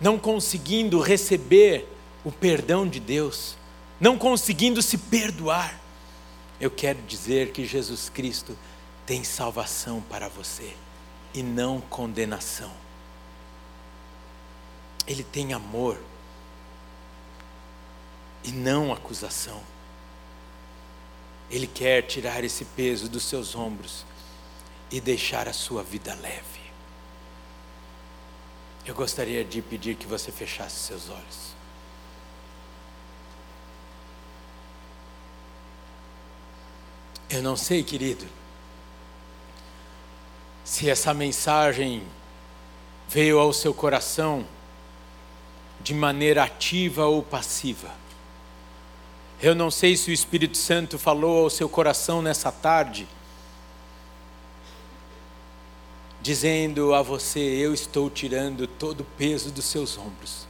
não 0.02 0.18
conseguindo 0.18 1.00
receber 1.00 1.88
o 2.24 2.32
perdão 2.32 2.88
de 2.88 3.00
Deus, 3.00 3.56
não 4.00 4.18
conseguindo 4.18 4.82
se 4.82 4.98
perdoar, 4.98 5.80
eu 6.60 6.72
quero 6.72 7.02
dizer 7.04 7.52
que 7.52 7.66
Jesus 7.66 8.10
Cristo 8.10 8.58
tem 9.06 9.24
salvação 9.24 10.02
para 10.10 10.28
você 10.30 10.74
e 11.34 11.44
não 11.44 11.80
condenação. 11.82 12.83
Ele 15.08 15.24
tem 15.24 15.54
amor 15.54 16.00
e 18.44 18.52
não 18.52 18.92
acusação. 18.92 19.62
Ele 21.50 21.68
quer 21.68 22.04
tirar 22.04 22.44
esse 22.44 22.66
peso 22.66 23.10
dos 23.10 23.24
seus 23.24 23.56
ombros 23.56 24.06
e 24.90 25.00
deixar 25.00 25.48
a 25.48 25.54
sua 25.54 25.84
vida 25.84 26.14
leve. 26.16 26.62
Eu 28.86 28.94
gostaria 28.94 29.46
de 29.46 29.62
pedir 29.62 29.96
que 29.96 30.06
você 30.06 30.32
fechasse 30.32 30.76
seus 30.76 31.10
olhos. 31.10 31.54
Eu 37.30 37.42
não 37.42 37.56
sei, 37.56 37.84
querido, 37.84 38.26
se 40.64 40.90
essa 40.90 41.14
mensagem 41.14 42.04
veio 43.08 43.40
ao 43.40 43.52
seu 43.52 43.74
coração 43.74 44.46
de 45.84 45.94
maneira 45.94 46.44
ativa 46.44 47.06
ou 47.06 47.22
passiva. 47.22 47.92
Eu 49.42 49.54
não 49.54 49.70
sei 49.70 49.98
se 49.98 50.10
o 50.10 50.14
Espírito 50.14 50.58
Santo 50.58 50.98
falou 50.98 51.44
ao 51.44 51.50
seu 51.50 51.68
coração 51.68 52.22
nessa 52.22 52.50
tarde, 52.50 53.06
dizendo 56.22 56.94
a 56.94 57.02
você: 57.02 57.40
Eu 57.40 57.74
estou 57.74 58.10
tirando 58.10 58.66
todo 58.66 59.02
o 59.02 59.08
peso 59.18 59.52
dos 59.52 59.66
seus 59.66 59.98
ombros, 59.98 60.48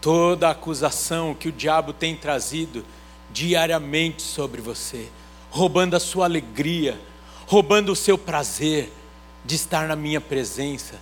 toda 0.00 0.48
a 0.48 0.50
acusação 0.50 1.34
que 1.34 1.48
o 1.48 1.52
diabo 1.52 1.92
tem 1.92 2.16
trazido 2.16 2.84
diariamente 3.30 4.22
sobre 4.22 4.60
você, 4.60 5.08
roubando 5.48 5.94
a 5.94 6.00
sua 6.00 6.24
alegria, 6.24 7.00
roubando 7.46 7.92
o 7.92 7.96
seu 7.96 8.18
prazer 8.18 8.92
de 9.44 9.54
estar 9.54 9.86
na 9.86 9.94
minha 9.94 10.20
presença, 10.20 10.98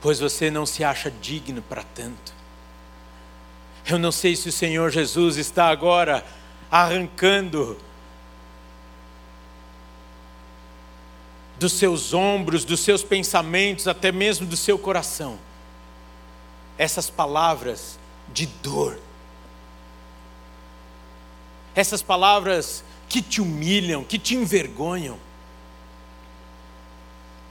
pois 0.00 0.18
você 0.20 0.50
não 0.50 0.64
se 0.64 0.82
acha 0.82 1.10
digno 1.10 1.60
para 1.60 1.82
tanto. 1.82 2.33
Eu 3.86 3.98
não 3.98 4.10
sei 4.10 4.34
se 4.34 4.48
o 4.48 4.52
Senhor 4.52 4.90
Jesus 4.90 5.36
está 5.36 5.68
agora 5.68 6.24
arrancando 6.70 7.78
dos 11.58 11.74
seus 11.74 12.12
ombros, 12.14 12.64
dos 12.64 12.80
seus 12.80 13.02
pensamentos, 13.02 13.86
até 13.86 14.10
mesmo 14.10 14.46
do 14.46 14.56
seu 14.56 14.78
coração, 14.78 15.38
essas 16.76 17.10
palavras 17.10 17.98
de 18.32 18.46
dor, 18.46 18.98
essas 21.74 22.02
palavras 22.02 22.82
que 23.08 23.20
te 23.20 23.40
humilham, 23.40 24.02
que 24.02 24.18
te 24.18 24.34
envergonham. 24.34 25.18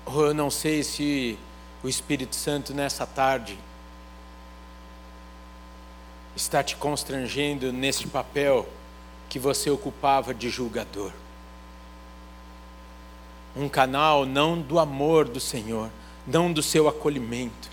Ou 0.05 0.25
eu 0.25 0.33
não 0.33 0.49
sei 0.49 0.83
se 0.83 1.37
o 1.83 1.87
Espírito 1.87 2.35
Santo 2.35 2.73
nessa 2.73 3.05
tarde 3.05 3.57
está 6.35 6.63
te 6.63 6.75
constrangendo 6.75 7.71
nesse 7.71 8.07
papel 8.07 8.67
que 9.29 9.37
você 9.39 9.69
ocupava 9.69 10.33
de 10.33 10.49
julgador. 10.49 11.11
Um 13.55 13.69
canal 13.69 14.25
não 14.25 14.59
do 14.59 14.79
amor 14.79 15.27
do 15.27 15.39
Senhor, 15.39 15.89
não 16.25 16.51
do 16.51 16.63
seu 16.63 16.87
acolhimento. 16.87 17.69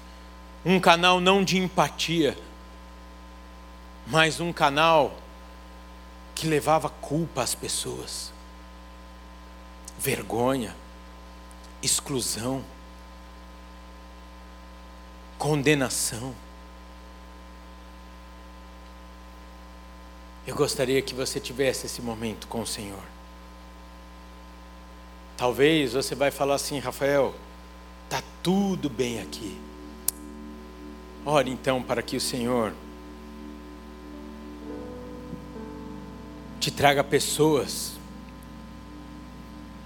Um 0.64 0.78
canal 0.78 1.20
não 1.20 1.42
de 1.42 1.56
empatia, 1.56 2.36
mas 4.06 4.40
um 4.40 4.52
canal 4.52 5.14
que 6.34 6.46
levava 6.46 6.88
culpa 6.88 7.42
às 7.42 7.54
pessoas. 7.54 8.32
Vergonha, 9.98 10.74
exclusão, 11.82 12.64
condenação. 15.38 16.34
Eu 20.46 20.54
gostaria 20.54 21.02
que 21.02 21.14
você 21.14 21.38
tivesse 21.38 21.86
esse 21.86 22.00
momento 22.00 22.46
com 22.46 22.60
o 22.62 22.66
Senhor. 22.66 23.02
Talvez 25.36 25.92
você 25.92 26.14
vai 26.14 26.30
falar 26.30 26.54
assim, 26.54 26.78
Rafael, 26.78 27.34
tá 28.08 28.22
tudo 28.42 28.88
bem 28.88 29.20
aqui. 29.20 29.58
Ore 31.24 31.50
então 31.50 31.82
para 31.82 32.02
que 32.02 32.16
o 32.16 32.20
Senhor 32.20 32.72
te 36.58 36.70
traga 36.70 37.02
pessoas 37.02 37.92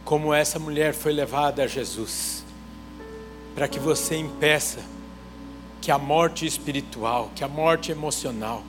como 0.04 0.34
essa 0.34 0.58
mulher 0.58 0.92
foi 0.92 1.12
levada 1.12 1.62
a 1.62 1.66
Jesus, 1.66 2.44
para 3.54 3.66
que 3.66 3.78
você 3.78 4.16
impeça 4.16 4.80
que 5.80 5.90
a 5.90 5.98
morte 5.98 6.44
espiritual, 6.44 7.30
que 7.34 7.42
a 7.42 7.48
morte 7.48 7.90
emocional, 7.90 8.62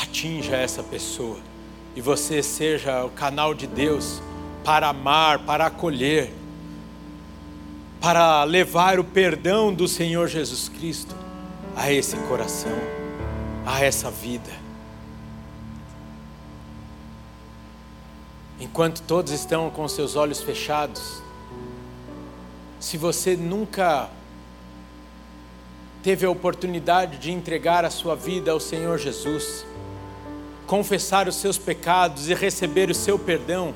atinja 0.00 0.56
essa 0.56 0.82
pessoa 0.82 1.38
e 1.96 2.00
você 2.00 2.42
seja 2.42 3.04
o 3.04 3.10
canal 3.10 3.52
de 3.52 3.66
Deus 3.66 4.22
para 4.64 4.88
amar, 4.88 5.40
para 5.40 5.66
acolher, 5.66 6.32
para 8.00 8.44
levar 8.44 9.00
o 9.00 9.04
perdão 9.04 9.74
do 9.74 9.88
Senhor 9.88 10.28
Jesus 10.28 10.68
Cristo 10.68 11.16
a 11.74 11.92
esse 11.92 12.16
coração, 12.28 12.76
a 13.66 13.82
essa 13.82 14.10
vida. 14.10 14.50
Enquanto 18.60 19.02
todos 19.02 19.32
estão 19.32 19.70
com 19.70 19.86
seus 19.88 20.14
olhos 20.16 20.40
fechados, 20.40 21.22
se 22.78 22.96
você 22.96 23.36
nunca 23.36 24.08
teve 26.02 26.24
a 26.24 26.30
oportunidade 26.30 27.18
de 27.18 27.32
entregar 27.32 27.84
a 27.84 27.90
sua 27.90 28.14
vida 28.14 28.52
ao 28.52 28.60
Senhor 28.60 28.98
Jesus, 28.98 29.66
confessar 30.68 31.26
os 31.26 31.36
seus 31.36 31.56
pecados 31.56 32.28
e 32.28 32.34
receber 32.34 32.90
o 32.90 32.94
seu 32.94 33.18
perdão, 33.18 33.74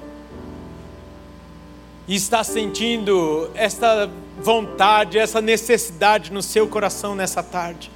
e 2.07 2.15
está 2.15 2.45
sentindo 2.45 3.51
esta 3.55 4.11
vontade, 4.39 5.19
essa 5.19 5.41
necessidade 5.41 6.31
no 6.31 6.43
seu 6.43 6.69
coração 6.69 7.15
nessa 7.15 7.43
tarde, 7.43 7.91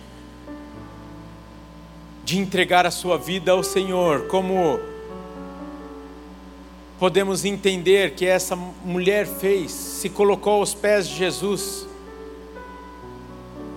de 2.24 2.38
entregar 2.38 2.86
a 2.86 2.90
sua 2.90 3.18
vida 3.18 3.52
ao 3.52 3.62
Senhor, 3.62 4.28
como 4.28 4.80
podemos 6.98 7.44
entender 7.44 8.14
que 8.14 8.24
essa 8.24 8.56
mulher 8.56 9.26
fez, 9.26 9.72
se 9.72 10.08
colocou 10.08 10.54
aos 10.54 10.72
pés 10.72 11.06
de 11.06 11.16
Jesus 11.16 11.86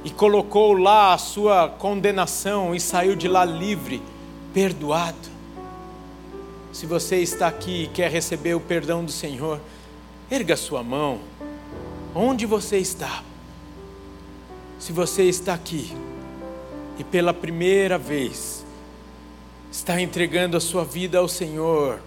e 0.05 0.09
colocou 0.09 0.71
lá 0.71 1.13
a 1.13 1.17
sua 1.17 1.67
condenação 1.67 2.73
e 2.73 2.79
saiu 2.79 3.17
de 3.17 3.27
lá 3.27 3.43
livre 3.43 4.01
perdoado. 4.53 5.39
Se 6.71 6.85
você 6.85 7.17
está 7.17 7.47
aqui 7.47 7.83
e 7.83 7.87
quer 7.87 8.11
receber 8.11 8.53
o 8.53 8.59
perdão 8.59 9.03
do 9.03 9.11
Senhor, 9.11 9.59
erga 10.29 10.55
sua 10.55 10.83
mão. 10.83 11.19
Onde 12.13 12.45
você 12.45 12.77
está? 12.77 13.23
Se 14.79 14.93
você 14.93 15.23
está 15.23 15.53
aqui 15.53 15.91
e 16.97 17.03
pela 17.03 17.33
primeira 17.33 17.97
vez 17.97 18.65
está 19.71 19.99
entregando 20.01 20.57
a 20.57 20.59
sua 20.59 20.83
vida 20.83 21.17
ao 21.17 21.27
Senhor 21.27 21.99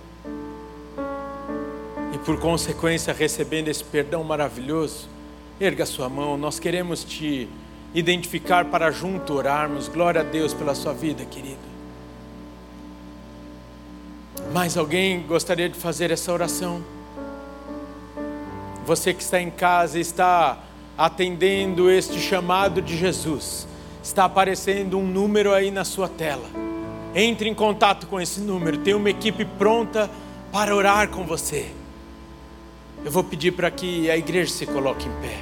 e 2.14 2.18
por 2.18 2.38
consequência 2.40 3.12
recebendo 3.12 3.68
esse 3.68 3.84
perdão 3.84 4.24
maravilhoso, 4.24 5.08
erga 5.60 5.86
sua 5.86 6.08
mão. 6.08 6.36
Nós 6.36 6.58
queremos 6.58 7.04
te 7.04 7.48
identificar 7.94 8.66
para 8.66 8.90
junto 8.90 9.34
orarmos. 9.34 9.88
Glória 9.88 10.20
a 10.20 10.24
Deus 10.24 10.52
pela 10.52 10.74
sua 10.74 10.92
vida, 10.92 11.24
querido. 11.24 11.71
Mais 14.50 14.76
alguém 14.76 15.22
gostaria 15.22 15.68
de 15.68 15.78
fazer 15.78 16.10
essa 16.10 16.32
oração? 16.32 16.82
Você 18.84 19.14
que 19.14 19.22
está 19.22 19.40
em 19.40 19.50
casa 19.50 19.98
está 19.98 20.58
atendendo 20.98 21.90
este 21.90 22.18
chamado 22.18 22.82
de 22.82 22.96
Jesus, 22.96 23.66
está 24.02 24.24
aparecendo 24.24 24.98
um 24.98 25.06
número 25.06 25.54
aí 25.54 25.70
na 25.70 25.84
sua 25.84 26.08
tela. 26.08 26.48
Entre 27.14 27.48
em 27.48 27.54
contato 27.54 28.06
com 28.06 28.20
esse 28.20 28.40
número, 28.40 28.78
tem 28.78 28.94
uma 28.94 29.10
equipe 29.10 29.44
pronta 29.44 30.10
para 30.50 30.74
orar 30.74 31.08
com 31.08 31.24
você. 31.24 31.70
Eu 33.04 33.10
vou 33.10 33.24
pedir 33.24 33.52
para 33.52 33.70
que 33.70 34.10
a 34.10 34.16
igreja 34.16 34.52
se 34.52 34.66
coloque 34.66 35.08
em 35.08 35.12
pé. 35.20 35.38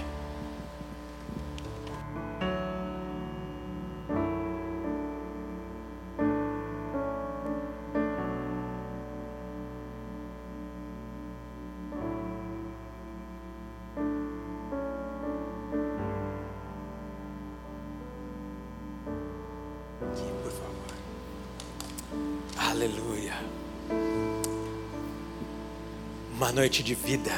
Noite 26.53 26.83
de 26.83 26.95
vida, 26.95 27.33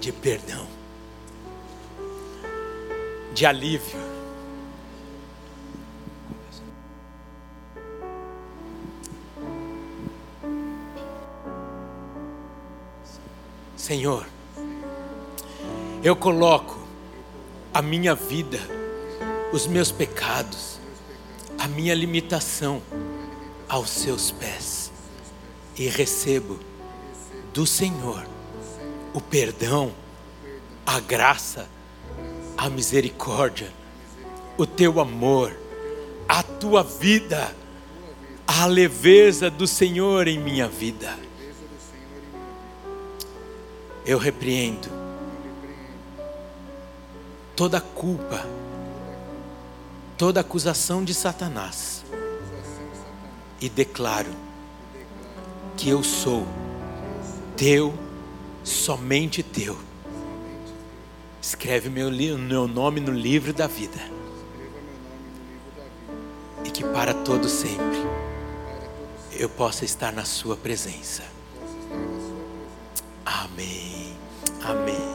de 0.00 0.12
perdão, 0.12 0.66
de 3.32 3.46
alívio. 3.46 3.98
Senhor, 13.76 14.26
eu 16.02 16.16
coloco 16.16 16.78
a 17.72 17.80
minha 17.80 18.14
vida, 18.14 18.58
os 19.52 19.66
meus 19.66 19.92
pecados, 19.92 20.80
a 21.58 21.68
minha 21.68 21.94
limitação 21.94 22.82
aos 23.68 23.90
seus 23.90 24.30
pés 24.30 24.90
e 25.76 25.88
recebo 25.88 26.58
do 27.56 27.64
Senhor 27.64 28.22
o 29.14 29.20
perdão, 29.20 29.90
a 30.84 31.00
graça, 31.00 31.66
a 32.54 32.68
misericórdia, 32.68 33.72
o 34.58 34.66
teu 34.66 35.00
amor, 35.00 35.56
a 36.28 36.42
tua 36.42 36.82
vida, 36.82 37.56
a 38.46 38.66
leveza 38.66 39.48
do 39.48 39.66
Senhor 39.66 40.28
em 40.28 40.38
minha 40.38 40.68
vida. 40.68 41.18
Eu 44.04 44.18
repreendo 44.18 44.90
toda 47.56 47.80
culpa, 47.80 48.44
toda 50.18 50.40
acusação 50.40 51.02
de 51.02 51.14
Satanás 51.14 52.04
e 53.58 53.70
declaro 53.70 54.34
que 55.74 55.88
eu 55.88 56.04
sou 56.04 56.46
teu, 57.56 57.94
somente 58.62 59.42
teu. 59.42 59.76
Escreve 61.40 61.88
meu, 61.88 62.10
meu 62.38 62.68
nome 62.68 63.00
no 63.00 63.12
livro 63.12 63.52
da 63.52 63.66
vida. 63.66 64.00
E 66.64 66.70
que 66.70 66.84
para 66.84 67.14
todo 67.14 67.48
sempre 67.48 68.04
eu 69.32 69.48
possa 69.48 69.84
estar 69.84 70.12
na 70.12 70.24
Sua 70.24 70.56
presença. 70.56 71.22
Amém. 73.24 74.12
Amém. 74.62 75.05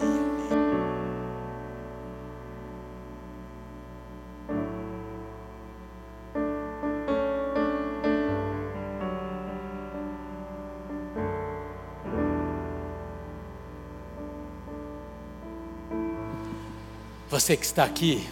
Você 17.42 17.58
que 17.58 17.66
está 17.66 17.84
aqui, 17.84 18.24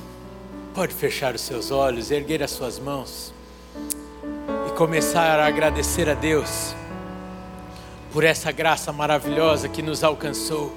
pode 0.72 0.94
fechar 0.94 1.34
os 1.34 1.42
seus 1.42 1.72
olhos, 1.72 2.12
erguer 2.12 2.44
as 2.44 2.52
suas 2.52 2.78
mãos 2.78 3.34
e 4.68 4.72
começar 4.78 5.40
a 5.40 5.48
agradecer 5.48 6.08
a 6.08 6.14
Deus 6.14 6.76
por 8.14 8.24
essa 8.24 8.52
graça 8.52 8.94
maravilhosa 8.94 9.68
que 9.68 9.82
nos 9.82 10.04
alcançou. 10.04 10.72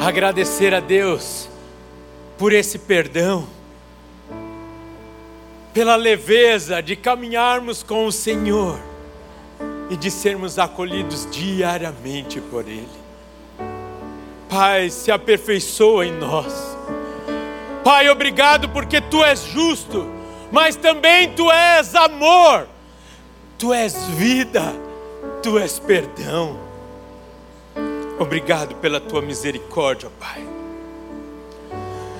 Agradecer 0.00 0.72
a 0.72 0.80
Deus 0.80 1.46
por 2.38 2.54
esse 2.54 2.78
perdão, 2.78 3.46
pela 5.74 5.94
leveza 5.94 6.80
de 6.80 6.96
caminharmos 6.96 7.82
com 7.82 8.06
o 8.06 8.10
Senhor 8.10 8.80
e 9.90 9.96
de 9.96 10.10
sermos 10.10 10.58
acolhidos 10.58 11.30
diariamente 11.30 12.40
por 12.40 12.66
Ele. 12.66 13.09
Pai, 14.50 14.90
se 14.90 15.12
aperfeiçoa 15.12 16.06
em 16.06 16.12
nós. 16.12 16.76
Pai, 17.84 18.10
obrigado 18.10 18.68
porque 18.70 19.00
tu 19.00 19.24
és 19.24 19.44
justo, 19.44 20.10
mas 20.50 20.74
também 20.74 21.32
tu 21.34 21.48
és 21.52 21.94
amor, 21.94 22.66
tu 23.56 23.72
és 23.72 23.94
vida, 24.08 24.74
tu 25.40 25.56
és 25.56 25.78
perdão. 25.78 26.58
Obrigado 28.18 28.74
pela 28.74 29.00
tua 29.00 29.22
misericórdia, 29.22 30.10
Pai. 30.18 30.44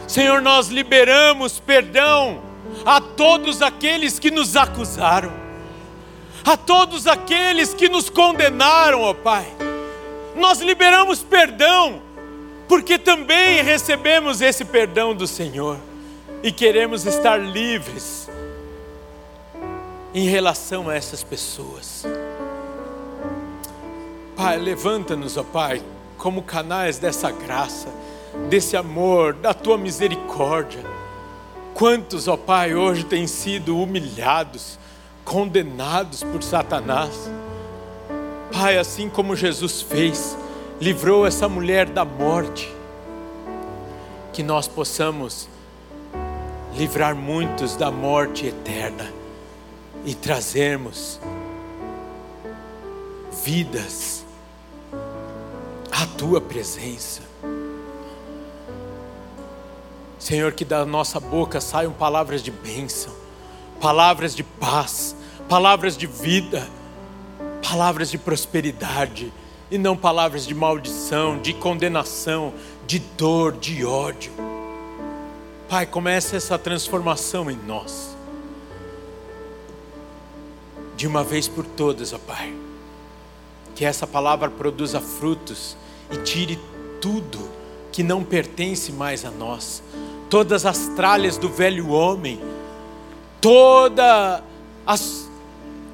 Senhor, 0.06 0.40
nós 0.40 0.68
liberamos 0.68 1.58
perdão 1.58 2.40
a 2.86 3.00
todos 3.00 3.60
aqueles 3.60 4.20
que 4.20 4.30
nos 4.30 4.56
acusaram, 4.56 5.32
a 6.44 6.56
todos 6.56 7.08
aqueles 7.08 7.74
que 7.74 7.88
nos 7.88 8.08
condenaram, 8.08 9.02
ó 9.02 9.12
Pai. 9.12 9.46
Nós 10.36 10.60
liberamos 10.60 11.24
perdão 11.24 12.00
porque 12.70 12.96
também 12.96 13.64
recebemos 13.64 14.40
esse 14.40 14.64
perdão 14.64 15.12
do 15.12 15.26
Senhor 15.26 15.76
e 16.40 16.52
queremos 16.52 17.04
estar 17.04 17.36
livres 17.36 18.30
em 20.14 20.28
relação 20.28 20.88
a 20.88 20.94
essas 20.94 21.24
pessoas. 21.24 22.06
Pai, 24.36 24.56
levanta-nos, 24.56 25.36
ó 25.36 25.42
Pai, 25.42 25.82
como 26.16 26.44
canais 26.44 26.96
dessa 26.96 27.32
graça, 27.32 27.88
desse 28.48 28.76
amor, 28.76 29.32
da 29.32 29.52
tua 29.52 29.76
misericórdia. 29.76 30.84
Quantos, 31.74 32.28
ó 32.28 32.36
Pai, 32.36 32.76
hoje 32.76 33.02
têm 33.02 33.26
sido 33.26 33.76
humilhados, 33.76 34.78
condenados 35.24 36.22
por 36.22 36.40
Satanás? 36.40 37.28
Pai, 38.52 38.78
assim 38.78 39.08
como 39.10 39.34
Jesus 39.34 39.82
fez, 39.82 40.38
livrou 40.80 41.26
essa 41.26 41.46
mulher 41.46 41.90
da 41.90 42.06
morte, 42.06 42.74
que 44.32 44.42
nós 44.42 44.66
possamos 44.66 45.46
livrar 46.74 47.14
muitos 47.14 47.76
da 47.76 47.90
morte 47.90 48.46
eterna 48.46 49.12
e 50.06 50.14
trazermos 50.14 51.20
vidas 53.44 54.24
à 55.92 56.06
tua 56.16 56.40
presença. 56.40 57.20
Senhor, 60.18 60.52
que 60.52 60.64
da 60.64 60.86
nossa 60.86 61.20
boca 61.20 61.60
saiam 61.60 61.92
palavras 61.92 62.42
de 62.42 62.50
bênção, 62.50 63.12
palavras 63.80 64.34
de 64.34 64.42
paz, 64.42 65.14
palavras 65.46 65.94
de 65.94 66.06
vida, 66.06 66.66
palavras 67.62 68.10
de 68.10 68.16
prosperidade 68.16 69.30
e 69.70 69.78
não 69.78 69.96
palavras 69.96 70.46
de 70.46 70.54
maldição, 70.54 71.38
de 71.38 71.54
condenação, 71.54 72.52
de 72.86 72.98
dor, 72.98 73.52
de 73.52 73.84
ódio. 73.84 74.32
Pai, 75.68 75.86
comece 75.86 76.34
essa 76.34 76.58
transformação 76.58 77.48
em 77.48 77.56
nós. 77.56 78.16
De 80.96 81.06
uma 81.06 81.22
vez 81.22 81.46
por 81.46 81.64
todas, 81.64 82.12
ó 82.12 82.18
Pai. 82.18 82.52
Que 83.76 83.84
essa 83.84 84.06
palavra 84.06 84.50
produza 84.50 85.00
frutos 85.00 85.76
e 86.10 86.16
tire 86.18 86.58
tudo 87.00 87.48
que 87.92 88.02
não 88.02 88.24
pertence 88.24 88.90
mais 88.92 89.24
a 89.24 89.30
nós. 89.30 89.82
Todas 90.28 90.66
as 90.66 90.88
tralhas 90.88 91.36
do 91.36 91.48
velho 91.48 91.90
homem, 91.90 92.40
todas 93.40 94.42
as 94.86 95.29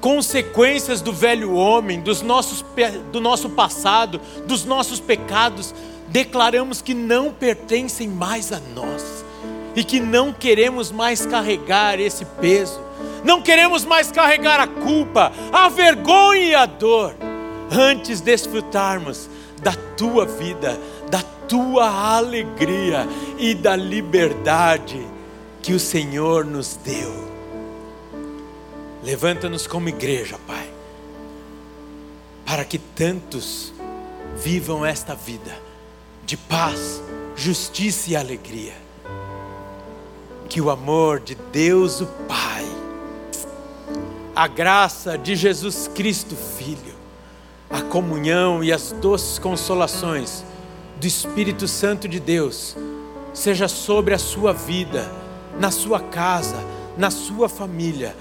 consequências 0.01 1.01
do 1.01 1.11
velho 1.11 1.53
homem, 1.53 2.01
dos 2.01 2.21
nossos, 2.21 2.63
do 3.11 3.19
nosso 3.19 3.49
passado, 3.49 4.19
dos 4.45 4.65
nossos 4.65 4.99
pecados, 4.99 5.73
declaramos 6.07 6.81
que 6.81 6.93
não 6.93 7.31
pertencem 7.33 8.07
mais 8.07 8.51
a 8.51 8.59
nós 8.73 9.25
e 9.75 9.83
que 9.83 9.99
não 9.99 10.33
queremos 10.33 10.91
mais 10.91 11.25
carregar 11.25 11.99
esse 11.99 12.25
peso, 12.25 12.81
Não 13.23 13.41
queremos 13.41 13.83
mais 13.83 14.11
carregar 14.11 14.59
a 14.59 14.67
culpa, 14.67 15.31
a 15.51 15.69
vergonha 15.69 16.43
e 16.43 16.55
a 16.55 16.65
dor. 16.65 17.15
Antes 17.69 18.21
desfrutarmos 18.21 19.29
da 19.61 19.73
tua 19.95 20.25
vida, 20.25 20.79
da 21.09 21.21
tua 21.47 22.15
alegria 22.15 23.07
e 23.37 23.53
da 23.53 23.75
liberdade 23.75 25.05
que 25.61 25.73
o 25.73 25.79
Senhor 25.79 26.45
nos 26.45 26.79
deu. 26.83 27.26
Levanta-nos 29.07 29.65
como 29.65 29.87
igreja, 29.87 30.37
Pai, 30.45 30.69
para 32.45 32.65
que 32.65 32.77
tantos 32.77 33.71
vivam 34.35 34.85
esta 34.85 35.15
vida 35.15 35.57
de 36.25 36.35
paz, 36.35 37.01
justiça 37.33 38.11
e 38.11 38.17
alegria. 38.17 38.73
Que 40.49 40.59
o 40.59 40.69
amor 40.69 41.21
de 41.21 41.35
Deus, 41.53 42.01
o 42.01 42.05
Pai, 42.27 42.65
a 44.35 44.45
graça 44.45 45.17
de 45.17 45.37
Jesus 45.37 45.89
Cristo, 45.95 46.35
Filho, 46.35 46.93
a 47.69 47.81
comunhão 47.83 48.61
e 48.61 48.73
as 48.73 48.91
doces 48.91 49.39
consolações 49.39 50.43
do 50.99 51.07
Espírito 51.07 51.65
Santo 51.65 52.09
de 52.09 52.19
Deus 52.19 52.75
seja 53.33 53.69
sobre 53.69 54.13
a 54.13 54.19
sua 54.19 54.51
vida, 54.51 55.09
na 55.57 55.71
sua 55.71 56.01
casa, 56.01 56.57
na 56.97 57.09
sua 57.09 57.47
família, 57.47 58.13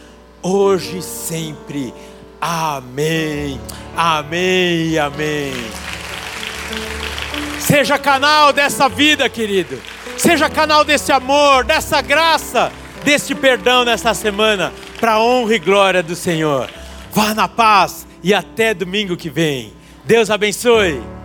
hoje 0.47 0.99
e 0.99 1.03
sempre. 1.03 1.93
Amém. 2.41 3.61
Amém. 3.97 4.99
Amém. 4.99 5.53
Seja 7.59 7.99
canal 7.99 8.53
dessa 8.53 8.89
vida, 8.89 9.29
querido. 9.29 9.81
Seja 10.17 10.49
canal 10.49 10.85
desse 10.85 11.13
amor, 11.13 11.65
dessa 11.65 12.01
graça, 12.01 12.73
deste 13.05 13.35
perdão 13.35 13.85
nessa 13.85 14.15
semana, 14.15 14.73
para 15.01 15.21
honra 15.21 15.55
e 15.55 15.59
glória 15.59 16.03
do 16.03 16.15
Senhor. 16.15 16.71
Vá 17.13 17.35
na 17.35 17.49
paz 17.49 18.07
e 18.23 18.33
até 18.33 18.73
domingo 18.73 19.17
que 19.17 19.29
vem. 19.29 19.73
Deus 20.05 20.31
abençoe. 20.31 21.16